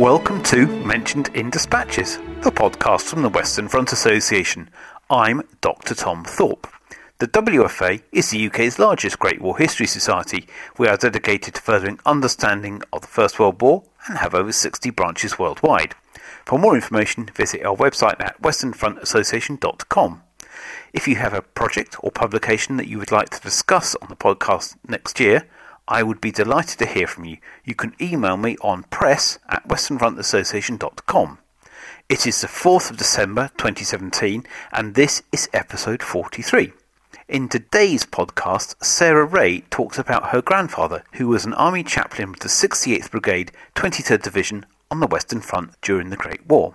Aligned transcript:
Welcome 0.00 0.42
to 0.44 0.66
Mentioned 0.66 1.28
in 1.34 1.50
Dispatches, 1.50 2.16
the 2.40 2.50
podcast 2.50 3.02
from 3.02 3.20
the 3.20 3.28
Western 3.28 3.68
Front 3.68 3.92
Association. 3.92 4.70
I'm 5.10 5.42
Dr. 5.60 5.94
Tom 5.94 6.24
Thorpe. 6.24 6.66
The 7.18 7.28
WFA 7.28 8.02
is 8.10 8.30
the 8.30 8.46
UK's 8.46 8.78
largest 8.78 9.18
Great 9.18 9.42
War 9.42 9.58
History 9.58 9.86
Society. 9.86 10.48
We 10.78 10.88
are 10.88 10.96
dedicated 10.96 11.54
to 11.54 11.60
furthering 11.60 11.98
understanding 12.06 12.80
of 12.94 13.02
the 13.02 13.08
First 13.08 13.38
World 13.38 13.60
War 13.60 13.82
and 14.08 14.16
have 14.16 14.34
over 14.34 14.52
60 14.52 14.88
branches 14.88 15.38
worldwide. 15.38 15.94
For 16.46 16.58
more 16.58 16.74
information, 16.74 17.26
visit 17.34 17.62
our 17.62 17.76
website 17.76 18.18
at 18.20 18.40
westernfrontassociation.com. 18.40 20.22
If 20.94 21.08
you 21.08 21.16
have 21.16 21.34
a 21.34 21.42
project 21.42 21.96
or 22.00 22.10
publication 22.10 22.78
that 22.78 22.88
you 22.88 22.98
would 22.98 23.12
like 23.12 23.28
to 23.28 23.40
discuss 23.42 23.94
on 23.96 24.08
the 24.08 24.16
podcast 24.16 24.76
next 24.88 25.20
year, 25.20 25.46
I 25.90 26.04
would 26.04 26.20
be 26.20 26.30
delighted 26.30 26.78
to 26.78 26.86
hear 26.86 27.08
from 27.08 27.24
you. 27.24 27.38
You 27.64 27.74
can 27.74 27.96
email 28.00 28.36
me 28.36 28.56
on 28.62 28.84
press 28.84 29.40
at 29.48 29.66
westernfrontassociation.com. 29.66 31.38
It 32.08 32.28
is 32.28 32.40
the 32.40 32.46
4th 32.46 32.92
of 32.92 32.96
December 32.96 33.50
2017, 33.56 34.46
and 34.72 34.94
this 34.94 35.24
is 35.32 35.50
episode 35.52 36.00
43. 36.00 36.72
In 37.28 37.48
today's 37.48 38.04
podcast, 38.04 38.76
Sarah 38.84 39.26
Reay 39.26 39.68
talks 39.68 39.98
about 39.98 40.28
her 40.28 40.40
grandfather, 40.40 41.02
who 41.14 41.26
was 41.26 41.44
an 41.44 41.54
army 41.54 41.82
chaplain 41.82 42.30
with 42.30 42.40
the 42.40 42.48
68th 42.48 43.10
Brigade, 43.10 43.50
23rd 43.74 44.22
Division 44.22 44.66
on 44.92 45.00
the 45.00 45.08
Western 45.08 45.40
Front 45.40 45.72
during 45.82 46.10
the 46.10 46.16
Great 46.16 46.46
War. 46.46 46.74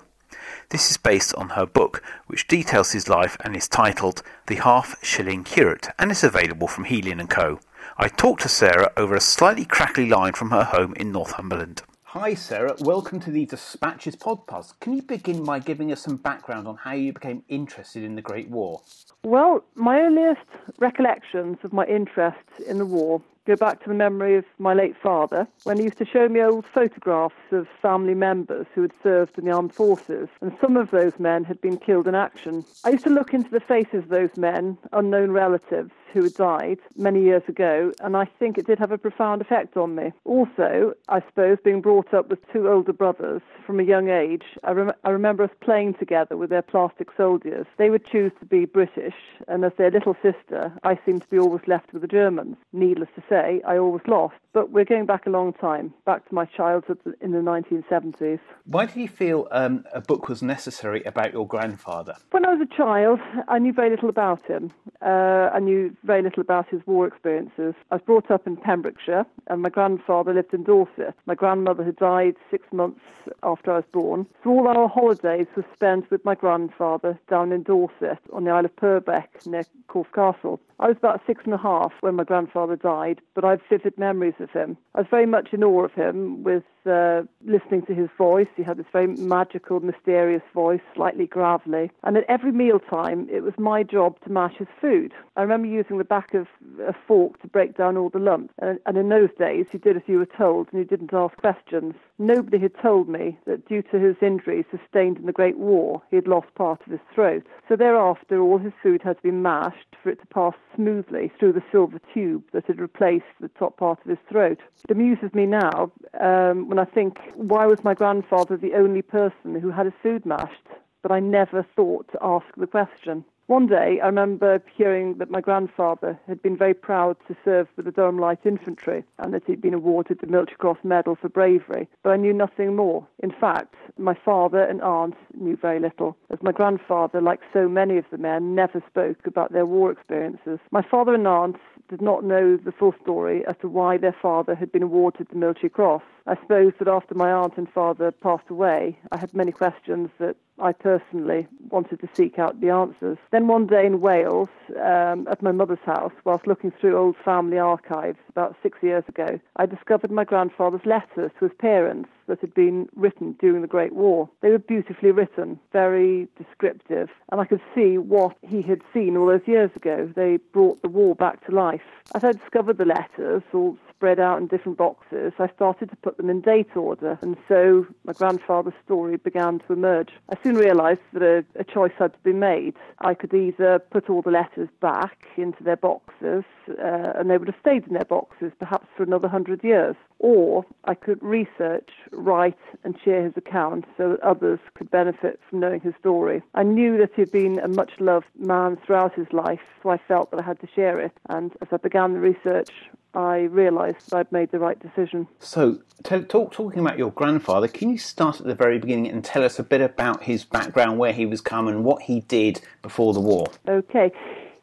This 0.72 0.92
is 0.92 0.98
based 0.98 1.34
on 1.36 1.50
her 1.50 1.66
book, 1.66 2.04
which 2.28 2.50
details 2.50 2.92
his 2.92 3.08
life 3.08 3.38
and 3.46 3.56
is 3.56 3.70
titled 3.70 4.24
The 4.48 4.56
Half 4.56 5.02
Shilling 5.02 5.46
Curate 5.46 5.88
and 5.98 6.12
is 6.12 6.22
available 6.22 6.68
from 6.68 6.84
Helion 6.84 7.26
& 7.28 7.30
Co. 7.30 7.62
I 7.98 8.10
talked 8.10 8.42
to 8.42 8.50
Sarah 8.50 8.92
over 8.98 9.16
a 9.16 9.22
slightly 9.22 9.64
crackly 9.64 10.10
line 10.10 10.34
from 10.34 10.52
her 10.52 10.66
home 10.66 10.94
in 10.96 11.14
Northumberland. 11.14 11.82
Hi, 12.04 12.34
Sarah. 12.34 12.76
Welcome 12.82 13.22
to 13.22 13.32
the 13.32 13.46
Dispatches 13.46 14.18
podcast. 14.18 14.78
Can 14.82 14.96
you 14.98 15.02
begin 15.02 15.46
by 15.46 15.60
giving 15.60 15.94
us 15.94 16.02
some 16.02 16.18
background 16.18 16.68
on 16.68 16.76
how 16.76 16.92
you 16.92 17.14
became 17.14 17.44
interested 17.48 18.04
in 18.04 18.16
the 18.16 18.22
Great 18.22 18.50
War? 18.50 18.82
Well, 19.24 19.64
my 19.76 20.02
earliest 20.02 20.42
recollections 20.78 21.58
of 21.64 21.72
my 21.72 21.86
interest 21.86 22.38
in 22.68 22.80
the 22.80 22.86
war 22.86 23.22
go 23.46 23.56
back 23.56 23.82
to 23.84 23.90
the 23.90 23.96
memory 23.96 24.38
of 24.38 24.46
my 24.58 24.74
late 24.74 24.96
father 25.02 25.48
when 25.64 25.78
he 25.78 25.86
used 25.86 25.98
to 25.98 26.06
show 26.06 26.28
me 26.28 26.42
old 26.42 26.66
photographs 26.74 27.36
of 27.52 27.68
family 27.82 28.14
members 28.14 28.66
who 28.74 28.82
had 28.82 28.94
served 29.04 29.38
in 29.38 29.46
the 29.46 29.52
armed 29.52 29.74
forces, 29.74 30.28
and 30.42 30.56
some 30.62 30.78
of 30.78 30.92
those 30.92 31.14
men 31.20 31.44
had 31.44 31.60
been 31.62 31.78
killed 31.78 32.08
in 32.08 32.16
action. 32.16 32.66
I 32.84 32.90
used 32.90 33.04
to 33.06 33.10
look 33.10 33.34
into 33.34 33.50
the 33.50 33.60
faces 33.60 34.04
of 34.04 34.10
those 34.10 34.30
men, 34.36 34.78
unknown 34.94 35.32
relatives, 35.32 35.92
who 36.16 36.24
had 36.24 36.34
died 36.36 36.80
many 36.96 37.22
years 37.22 37.44
ago, 37.50 37.92
and 38.00 38.16
I 38.16 38.24
think 38.40 38.58
it 38.58 38.66
did 38.66 38.80
have 38.80 38.94
a 38.94 38.98
profound 38.98 39.42
effect 39.42 39.76
on 39.76 39.96
me. 39.96 40.14
Also, 40.24 40.94
I 41.10 41.20
suppose, 41.20 41.58
being 41.62 41.82
brought 41.82 42.14
up 42.14 42.30
with 42.30 42.40
two 42.54 42.70
older 42.70 42.94
brothers 42.94 43.42
from 43.66 43.82
a 43.82 43.84
young 43.84 44.08
age, 44.08 44.44
I, 44.64 44.72
rem- 44.72 44.94
I 45.04 45.10
remember 45.10 45.44
us 45.44 45.50
playing 45.60 45.96
together 45.96 46.38
with 46.38 46.50
their 46.50 46.62
plastic 46.62 47.10
soldiers. 47.18 47.66
They 47.78 47.90
would 47.90 48.06
choose 48.06 48.32
to 48.40 48.46
be 48.46 48.64
British, 48.64 49.16
and 49.50 49.66
as 49.66 49.74
their 49.78 49.92
little 49.92 50.16
sister, 50.24 50.72
I 50.84 50.98
seemed 51.06 51.24
to 51.24 51.28
be 51.28 51.38
always 51.38 51.68
left 51.68 51.92
with 51.92 52.02
the 52.02 52.08
Germans. 52.08 52.56
Needless 52.72 53.10
to 53.16 53.24
say, 53.28 53.35
I 53.38 53.78
always 53.78 54.04
lost. 54.08 54.36
But 54.54 54.72
we're 54.72 54.86
going 54.86 55.06
back 55.06 55.26
a 55.26 55.30
long 55.30 55.52
time, 55.52 55.94
back 56.06 56.28
to 56.30 56.34
my 56.34 56.46
childhood 56.46 56.98
in 57.20 57.32
the 57.32 57.40
1970s. 57.40 58.40
Why 58.64 58.86
did 58.86 58.96
you 58.96 59.10
feel 59.10 59.50
um, 59.52 59.84
a 59.94 60.00
book 60.00 60.30
was 60.30 60.42
necessary 60.42 61.04
about 61.04 61.34
your 61.34 61.46
grandfather? 61.46 62.16
When 62.32 62.46
I 62.46 62.54
was 62.54 62.66
a 62.72 62.76
child, 62.78 63.20
I 63.50 63.60
knew 63.60 63.74
very 63.74 63.90
little 63.90 64.08
about 64.08 64.46
him. 64.46 64.72
Uh, 65.02 65.50
I 65.54 65.60
knew 65.60 65.94
very 66.06 66.22
little 66.22 66.40
about 66.40 66.70
his 66.70 66.80
war 66.86 67.06
experiences. 67.06 67.74
I 67.92 67.96
was 67.96 68.02
brought 68.06 68.32
up 68.32 68.48
in 68.48 68.56
Pembrokeshire, 68.56 69.26
and 69.48 69.62
my 69.62 69.70
grandfather 69.70 70.34
lived 70.34 70.54
in 70.54 70.64
Dorset. 70.64 71.14
My 71.26 71.36
grandmother 71.36 71.84
had 71.84 71.98
died 71.98 72.36
six 72.50 72.66
months 72.72 73.02
after 73.44 73.74
I 73.74 73.76
was 73.78 73.86
born. 73.92 74.26
So 74.44 74.52
all 74.52 74.70
our 74.70 74.88
holidays 74.88 75.48
were 75.58 75.66
spent 75.74 76.10
with 76.10 76.24
my 76.24 76.36
grandfather 76.36 77.20
down 77.30 77.52
in 77.52 77.64
Dorset 77.64 78.20
on 78.32 78.46
the 78.46 78.52
Isle 78.52 78.66
of 78.66 78.76
Purbeck 78.78 79.46
near 79.46 79.64
Corfe 79.90 80.14
Castle. 80.14 80.62
I 80.80 80.88
was 80.88 80.98
about 80.98 81.22
six 81.26 81.42
and 81.46 81.54
a 81.54 81.58
half 81.58 81.94
when 82.02 82.16
my 82.16 82.24
grandfather 82.24 82.76
died, 82.76 83.22
but 83.34 83.44
I 83.44 83.52
have 83.52 83.62
vivid 83.70 83.98
memories 83.98 84.36
of 84.40 84.50
him. 84.52 84.78
I 84.94 85.00
was 85.00 85.08
very 85.10 85.26
much 85.26 85.50
in 85.52 85.64
awe 85.64 85.84
of 85.84 85.94
him 85.94 86.44
with 86.44 86.64
uh, 86.86 87.24
listening 87.46 87.84
to 87.88 87.94
his 87.94 88.10
voice. 88.18 88.48
He 88.56 88.64
had 88.64 88.78
this 88.78 88.86
very 88.92 89.08
magical, 89.08 89.80
mysterious 89.80 90.44
voice, 90.54 90.82
slightly 90.94 91.26
gravelly. 91.26 91.92
And 92.04 92.18
at 92.18 92.26
every 92.30 92.52
mealtime, 92.52 93.28
it 93.32 93.42
was 93.42 93.54
my 93.58 93.84
job 93.84 94.20
to 94.24 94.32
mash 94.32 94.56
his 94.58 94.68
food. 94.80 95.14
I 95.36 95.42
remember 95.42 95.68
using 95.68 95.98
the 95.98 96.04
back 96.04 96.34
of 96.34 96.48
a 96.80 96.94
fork 97.08 97.42
to 97.42 97.48
break 97.48 97.78
down 97.78 97.98
all 97.98 98.10
the 98.10 98.20
lumps. 98.20 98.54
And, 98.60 98.80
and 98.86 98.98
in 98.98 99.10
those 99.10 99.30
days, 99.38 99.66
you 99.72 99.80
did 99.80 99.98
as 99.98 100.04
you 100.08 100.20
were 100.20 100.28
told 100.38 100.68
and 100.72 100.80
you 100.80 100.86
didn't 100.86 101.14
ask 101.14 101.36
questions. 101.38 101.96
Nobody 102.18 102.60
had 102.60 102.72
told 102.82 103.10
me 103.10 103.38
that 103.46 103.68
due 103.68 103.82
to 103.82 104.00
his 104.00 104.16
injuries 104.22 104.66
sustained 104.72 105.18
in 105.18 105.26
the 105.26 105.34
Great 105.34 105.58
War, 105.58 106.02
he 106.10 106.16
had 106.16 106.28
lost 106.28 106.54
part 106.56 106.80
of 106.86 106.92
his 106.92 107.02
throat. 107.14 107.46
So 107.68 107.76
thereafter, 107.76 108.40
all 108.40 108.58
his 108.58 108.72
food 108.82 109.02
had 109.02 109.18
to 109.18 109.24
be 109.24 109.32
mashed 109.32 109.96
for 110.02 110.10
it 110.10 110.22
to 110.22 110.28
pass 110.28 110.54
smoothly 110.76 111.32
through 111.38 111.54
the 111.54 111.64
silver 111.72 112.00
tube 112.14 112.44
that 112.54 112.68
had 112.68 112.80
replaced 112.80 113.26
the 113.42 113.50
top 113.50 113.78
part 113.78 114.00
of 114.00 114.10
his 114.10 114.20
throat. 114.30 114.60
It 114.88 114.92
amuses 114.92 115.34
me 115.34 115.46
now 115.46 115.92
um, 116.22 116.70
when 116.70 116.80
I 116.80 116.86
think, 116.86 117.18
why 117.36 117.66
was 117.66 117.84
my 117.84 117.94
grandfather 117.94 118.56
the 118.56 118.76
only 118.76 119.02
person 119.02 119.60
who 119.60 119.72
had 119.72 119.86
his 119.86 119.96
food 120.02 120.26
mashed? 120.26 120.68
But 121.02 121.12
I 121.12 121.20
never 121.20 121.66
thought 121.76 122.08
to 122.14 122.20
ask 122.22 122.46
the 122.56 122.66
question. 122.66 123.26
One 123.48 123.68
day, 123.68 124.00
I 124.02 124.08
remember 124.08 124.60
hearing 124.76 125.20
that 125.20 125.30
my 125.30 125.40
grandfather 125.40 126.20
had 126.28 126.42
been 126.42 126.58
very 126.58 126.74
proud 126.74 127.16
to 127.28 127.38
serve 127.46 127.68
with 127.76 127.86
the 127.86 127.92
Durham 127.92 128.18
Light 128.18 128.40
Infantry 128.44 129.04
and 129.20 129.32
that 129.36 129.44
he'd 129.46 129.62
been 129.62 129.76
awarded 129.76 130.20
the 130.20 130.26
Military 130.26 130.58
Cross 130.58 130.80
Medal 130.84 131.16
for 131.16 131.30
bravery, 131.30 131.88
but 132.02 132.10
I 132.10 132.18
knew 132.18 132.34
nothing 132.34 132.76
more. 132.76 133.06
In 133.20 133.30
fact, 133.30 133.76
my 134.00 134.16
father 134.16 134.62
and 134.64 134.82
aunt 134.82 135.14
knew 135.36 135.56
very 135.56 135.80
little, 135.80 136.18
as 136.32 136.42
my 136.42 136.52
grandfather, 136.52 137.22
like 137.22 137.42
so 137.54 137.70
many 137.70 138.00
of 138.00 138.06
the 138.10 138.18
men, 138.18 138.56
never 138.56 138.82
spoke 138.88 139.28
about 139.28 139.54
their 139.54 139.68
war 139.68 139.92
experiences. 139.92 140.58
My 140.72 140.82
father 140.82 141.14
and 141.14 141.28
aunt 141.28 141.58
did 141.88 142.02
not 142.02 142.24
know 142.24 142.58
the 142.58 142.72
full 142.72 142.96
story 143.00 143.46
as 143.46 143.56
to 143.62 143.68
why 143.68 143.98
their 143.98 144.16
father 144.20 144.56
had 144.56 144.72
been 144.72 144.82
awarded 144.82 145.28
the 145.30 145.38
Military 145.38 145.70
Cross. 145.70 146.02
I 146.28 146.36
suppose 146.42 146.74
that 146.80 146.88
after 146.88 147.14
my 147.14 147.32
aunt 147.32 147.54
and 147.58 147.70
father 147.70 148.12
passed 148.12 148.50
away, 148.50 148.98
I 149.12 149.18
had 149.18 149.34
many 149.34 149.52
questions 149.52 150.10
that 150.20 150.36
I 150.60 150.72
personally 150.72 151.48
wanted 151.70 152.00
to 152.00 152.10
seek 152.14 152.40
out 152.40 152.62
the 152.62 152.70
answers. 152.70 153.18
Then 153.32 153.48
one 153.48 153.68
day 153.68 153.86
in 153.86 154.00
Wales, 154.00 154.50
um, 154.82 155.28
at 155.30 155.42
my 155.42 155.52
mother's 155.52 155.86
house, 155.86 156.14
whilst 156.24 156.48
looking 156.48 156.72
through 156.72 156.98
old 156.98 157.16
family 157.24 157.60
archives 157.60 158.18
about 158.30 158.56
six 158.64 158.78
years 158.82 159.04
ago, 159.08 159.40
I 159.58 159.66
discovered 159.66 160.12
my 160.12 160.24
grandfather's 160.24 160.86
letters 160.86 161.32
to 161.38 161.46
his 161.46 161.58
parents 161.60 162.10
that 162.28 162.40
had 162.40 162.54
been 162.54 162.88
written 162.96 163.36
during 163.40 163.62
the 163.62 163.68
Great 163.68 163.94
War. 163.94 164.30
They 164.42 164.50
were 164.50 164.60
beautifully 164.60 165.12
written, 165.12 165.60
very 165.74 166.28
descriptive, 166.38 167.10
and 167.32 167.42
I 167.42 167.46
could 167.46 167.62
see 167.76 167.98
what 167.98 168.36
he 168.42 168.62
had 168.62 168.82
seen 168.94 169.18
all 169.18 169.28
those 169.28 169.48
years 169.48 169.72
ago. 169.76 170.12
They 170.16 170.38
brought 170.38 170.82
the 170.82 170.90
war 170.90 171.16
back 171.16 171.46
to 171.46 171.54
life. 171.54 171.82
As 172.16 172.24
I 172.24 172.32
discovered 172.32 172.78
the 172.78 172.86
letters, 172.86 173.44
all 173.54 173.78
spread 173.96 174.20
out 174.20 174.40
in 174.40 174.48
different 174.48 174.78
boxes, 174.78 175.34
I 175.40 175.48
started 175.56 175.90
to 175.90 175.96
put 175.96 176.18
them 176.18 176.30
in 176.30 176.42
date 176.42 176.76
order, 176.76 177.18
and 177.22 177.38
so 177.48 177.88
my 178.04 178.14
grandfather's 178.14 178.74
story 178.84 179.18
began 179.18 179.60
to 179.60 179.74
emerge. 179.74 180.10
I 180.30 180.36
soon 180.44 180.56
realised 180.56 181.00
that 181.14 181.22
a, 181.22 181.46
a 181.60 181.64
choice 181.64 181.94
had 181.98 182.14
to 182.14 182.20
be 182.24 182.34
made. 182.34 182.76
I 183.00 183.14
could 183.14 183.34
either 183.34 183.80
put 183.80 184.10
all 184.10 184.22
the 184.22 184.32
letters 184.32 184.70
back 184.82 185.28
into 185.38 185.64
their 185.64 185.78
boxes, 185.78 186.44
uh, 186.70 187.14
and 187.16 187.30
they 187.30 187.38
would 187.38 187.48
have 187.48 187.60
stayed 187.62 187.88
in 187.88 187.94
their 187.94 188.06
boxes 188.06 188.52
perhaps 188.60 188.88
for 188.96 189.04
another 189.04 189.28
hundred 189.28 189.64
years, 189.64 189.96
or 190.20 190.66
I 190.86 190.94
could 190.94 191.22
research, 191.22 191.90
write, 192.12 192.58
and 192.84 192.98
share 193.04 193.24
his 193.24 193.34
account 193.38 193.86
so 193.98 194.10
that 194.10 194.20
others 194.22 194.60
could 194.74 194.90
benefit 194.92 195.40
from 195.50 195.60
knowing 195.60 195.82
his 195.82 195.94
story. 196.00 196.42
I 196.54 196.64
knew 196.64 196.98
that 196.98 197.12
he 197.16 197.22
had 197.22 197.32
been 197.32 197.60
a 197.60 197.68
much 197.68 197.92
loved 198.00 198.28
man 198.38 198.78
throughout 198.86 199.14
his 199.14 199.28
life, 199.32 199.60
so 199.82 199.90
I 199.90 199.98
felt 199.98 200.32
that 200.32 200.42
I 200.42 200.44
had 200.44 200.60
to 200.62 200.68
share 200.76 201.00
it. 201.00 201.14
And 201.30 201.52
as 201.62 201.68
I 201.72 201.78
began 201.78 202.14
the 202.14 202.20
research, 202.20 202.72
I 203.16 203.44
realised 203.44 204.10
that 204.10 204.18
I'd 204.18 204.32
made 204.32 204.52
the 204.52 204.60
right 204.60 204.80
decision. 204.80 205.28
So, 205.40 205.80
talk, 206.04 206.52
talking 206.52 206.80
about 206.80 206.98
your 206.98 207.12
grandfather, 207.12 207.68
can 207.68 207.90
you 207.90 207.98
start 207.98 208.40
at 208.40 208.46
the 208.46 208.56
very 208.56 208.78
beginning 208.80 209.08
and 209.08 209.24
tell 209.24 209.44
us 209.44 209.58
a 209.60 209.64
bit 209.64 209.82
about 209.82 210.24
his 210.24 210.44
background, 210.44 210.98
where 211.00 211.14
he 211.14 211.26
was 211.26 211.42
come, 211.42 211.68
and 211.68 211.84
what 211.84 212.04
he 212.04 212.22
did 212.22 212.62
before 212.82 213.14
the 213.14 213.22
war? 213.22 213.48
Okay. 213.68 214.12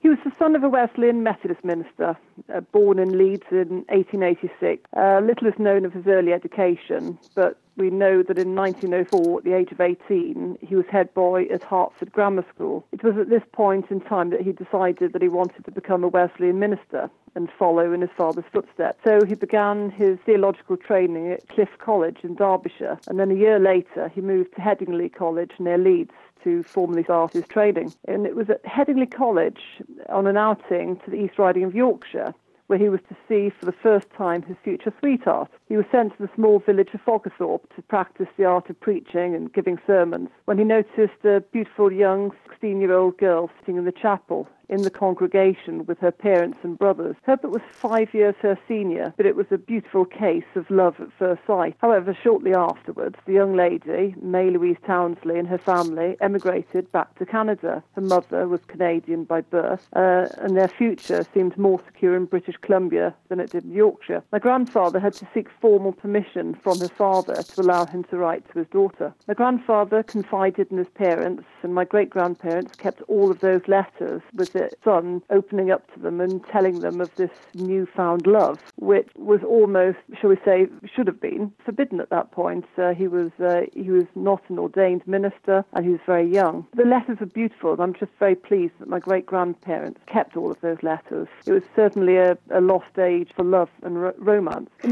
He 0.03 0.09
was 0.09 0.19
the 0.25 0.33
son 0.37 0.57
of 0.57 0.65
a 0.65 0.69
Wesleyan 0.69 1.23
Methodist 1.23 1.65
minister, 1.65 2.17
uh, 2.53 2.61
born 2.73 2.99
in 2.99 3.17
Leeds 3.17 3.47
in 3.53 3.85
1886. 3.89 4.83
Uh, 4.97 5.21
little 5.21 5.47
is 5.47 5.57
known 5.61 5.85
of 5.85 5.93
his 5.93 6.09
early 6.09 6.33
education, 6.33 7.17
but 7.37 7.61
we 7.77 7.89
know 7.89 8.25
that 8.25 8.37
in 8.37 8.57
1904, 8.57 9.39
at 9.39 9.45
the 9.45 9.53
age 9.53 9.71
of 9.71 9.81
18, 9.81 10.59
he 10.61 10.75
was 10.75 10.87
head 10.91 11.15
boy 11.15 11.45
at 11.45 11.63
Hertford 11.63 12.11
Grammar 12.11 12.45
School. 12.53 12.85
It 12.91 13.05
was 13.05 13.17
at 13.17 13.31
this 13.31 13.45
point 13.53 13.93
in 13.93 14.01
time 14.01 14.31
that 14.31 14.41
he 14.41 14.51
decided 14.51 15.13
that 15.13 15.23
he 15.23 15.29
wanted 15.29 15.65
to 15.67 15.71
become 15.71 16.03
a 16.03 16.09
Wesleyan 16.09 16.59
minister 16.59 17.09
and 17.37 17.49
follow 17.57 17.93
in 17.93 18.01
his 18.01 18.11
father's 18.17 18.45
footsteps. 18.53 18.99
So 19.05 19.25
he 19.25 19.37
began 19.37 19.91
his 19.91 20.19
theological 20.27 20.77
training 20.77 21.31
at 21.31 21.49
Cliff 21.49 21.71
College 21.79 22.19
in 22.25 22.35
Derbyshire, 22.35 22.99
and 23.07 23.21
then 23.21 23.31
a 23.31 23.35
year 23.35 23.61
later 23.61 24.09
he 24.09 24.21
moved 24.21 24.57
to 24.57 24.61
Headingley 24.61 25.15
College 25.15 25.53
near 25.61 25.79
Leeds 25.79 26.11
to 26.45 26.63
formally 26.63 27.05
start 27.05 27.33
his 27.33 27.47
training. 27.47 27.93
And 28.07 28.27
it 28.27 28.37
was 28.37 28.51
at 28.51 28.63
Headingley 28.65 29.11
College 29.11 29.61
on 30.09 30.27
an 30.27 30.37
outing 30.37 30.97
to 31.05 31.11
the 31.11 31.17
East 31.17 31.39
Riding 31.39 31.65
of 31.65 31.75
Yorkshire 31.75 32.35
where 32.69 32.79
he 32.79 32.89
was 32.89 33.01
to 33.09 33.17
see 33.29 33.51
for 33.51 33.67
the 33.67 33.73
first 33.73 34.09
time 34.17 34.41
his 34.41 34.57
future 34.65 34.93
sweetheart. 34.99 35.51
He 35.73 35.79
was 35.79 35.87
sent 35.91 36.15
to 36.15 36.23
the 36.23 36.35
small 36.35 36.59
village 36.59 36.91
of 36.93 37.01
Foggathorpe 37.01 37.75
to 37.75 37.81
practice 37.81 38.29
the 38.37 38.45
art 38.45 38.69
of 38.69 38.79
preaching 38.79 39.35
and 39.35 39.51
giving 39.51 39.79
sermons 39.87 40.29
when 40.45 40.59
he 40.59 40.65
noticed 40.65 41.25
a 41.25 41.43
beautiful 41.51 41.91
young 41.91 42.31
16 42.51 42.79
year 42.79 42.93
old 42.93 43.17
girl 43.17 43.51
sitting 43.59 43.79
in 43.79 43.87
the 43.87 43.91
chapel 43.91 44.47
in 44.73 44.83
the 44.83 44.91
congregation 44.91 45.85
with 45.85 45.99
her 45.99 46.11
parents 46.11 46.59
and 46.63 46.79
brothers. 46.79 47.15
Herbert 47.25 47.51
was 47.51 47.61
five 47.71 48.15
years 48.15 48.35
her 48.41 48.59
senior, 48.67 49.13
but 49.19 49.27
it 49.27 49.37
was 49.37 49.47
a 49.51 49.59
beautiful 49.59 50.07
case 50.07 50.45
of 50.55 50.71
love 50.71 50.99
at 50.99 51.13
first 51.19 51.43
sight. 51.47 51.77
However, 51.79 52.17
shortly 52.23 52.55
afterwards, 52.55 53.17
the 53.27 53.35
young 53.35 53.55
lady, 53.55 54.15
May 54.23 54.49
Louise 54.49 54.79
Townsley, 54.87 55.39
and 55.39 55.47
her 55.47 55.59
family 55.59 56.17
emigrated 56.21 56.91
back 56.91 57.15
to 57.19 57.27
Canada. 57.27 57.83
Her 57.95 58.01
mother 58.01 58.49
was 58.49 58.61
Canadian 58.67 59.25
by 59.25 59.43
birth, 59.43 59.89
uh, 59.95 60.29
and 60.39 60.57
their 60.57 60.69
future 60.69 61.27
seemed 61.35 61.59
more 61.59 61.81
secure 61.85 62.17
in 62.17 62.25
British 62.25 62.57
Columbia 62.63 63.15
than 63.29 63.41
it 63.41 63.51
did 63.51 63.65
in 63.65 63.73
Yorkshire. 63.73 64.23
My 64.33 64.39
grandfather 64.39 65.01
had 65.01 65.13
to 65.15 65.29
seek 65.35 65.49
formal 65.63 65.93
permission 65.93 66.55
from 66.63 66.79
his 66.81 66.91
father 66.91 67.37
to 67.43 67.61
allow 67.63 67.87
him 67.87 68.03
to 68.05 68.19
write 68.19 68.45
to 68.53 68.59
his 68.59 68.69
daughter. 68.69 69.15
My 69.29 69.35
grandfather 69.35 70.03
confided 70.03 70.71
in 70.73 70.77
his 70.79 70.89
parents, 70.89 71.45
and 71.63 71.73
my 71.73 71.85
great 71.85 72.11
grandparents 72.11 72.75
kept 72.75 73.01
all 73.03 73.31
of 73.31 73.39
those 73.39 73.63
letters 73.69 74.21
with 74.35 74.57
son 74.85 75.23
opening 75.31 75.71
up 75.71 75.91
to 75.95 76.01
them 76.01 76.21
and 76.21 76.45
telling 76.47 76.81
them 76.81 77.01
of 77.01 77.15
this 77.15 77.31
newfound 77.55 78.27
love, 78.27 78.59
which 78.77 79.09
was 79.17 79.41
almost, 79.45 79.99
shall 80.21 80.31
we 80.31 80.37
say, 80.45 80.67
should 80.95 81.07
have 81.07 81.21
been 81.21 81.53
forbidden 81.65 82.01
at 82.01 82.11
that 82.11 82.33
point. 82.33 82.65
Uh, 82.77 82.93
he 82.93 83.07
was 83.07 83.31
uh, 83.39 83.61
he 83.73 83.91
was 83.91 84.07
not 84.17 84.43
an 84.49 84.59
ordained 84.59 85.07
minister, 85.07 85.65
and 85.75 85.85
he 85.85 85.93
was 85.93 86.01
very 86.05 86.29
young. 86.29 86.67
The 86.75 86.85
letters 86.85 87.21
were 87.21 87.27
beautiful. 87.27 87.73
and 87.73 87.81
I'm 87.83 87.95
just 87.95 88.13
very 88.19 88.35
pleased 88.35 88.75
that 88.81 88.89
my 88.89 88.99
great 88.99 89.27
grandparents 89.27 90.01
kept 90.07 90.37
all 90.37 90.51
of 90.51 90.61
those 90.61 90.83
letters. 90.83 91.29
It 91.47 91.53
was 91.53 91.63
certainly 91.77 92.17
a, 92.17 92.37
a 92.51 92.61
lost 92.61 92.99
age 92.99 93.31
for 93.37 93.45
love 93.45 93.71
and 93.83 94.03
ro- 94.03 94.15
romance. 94.19 94.71
In 94.83 94.91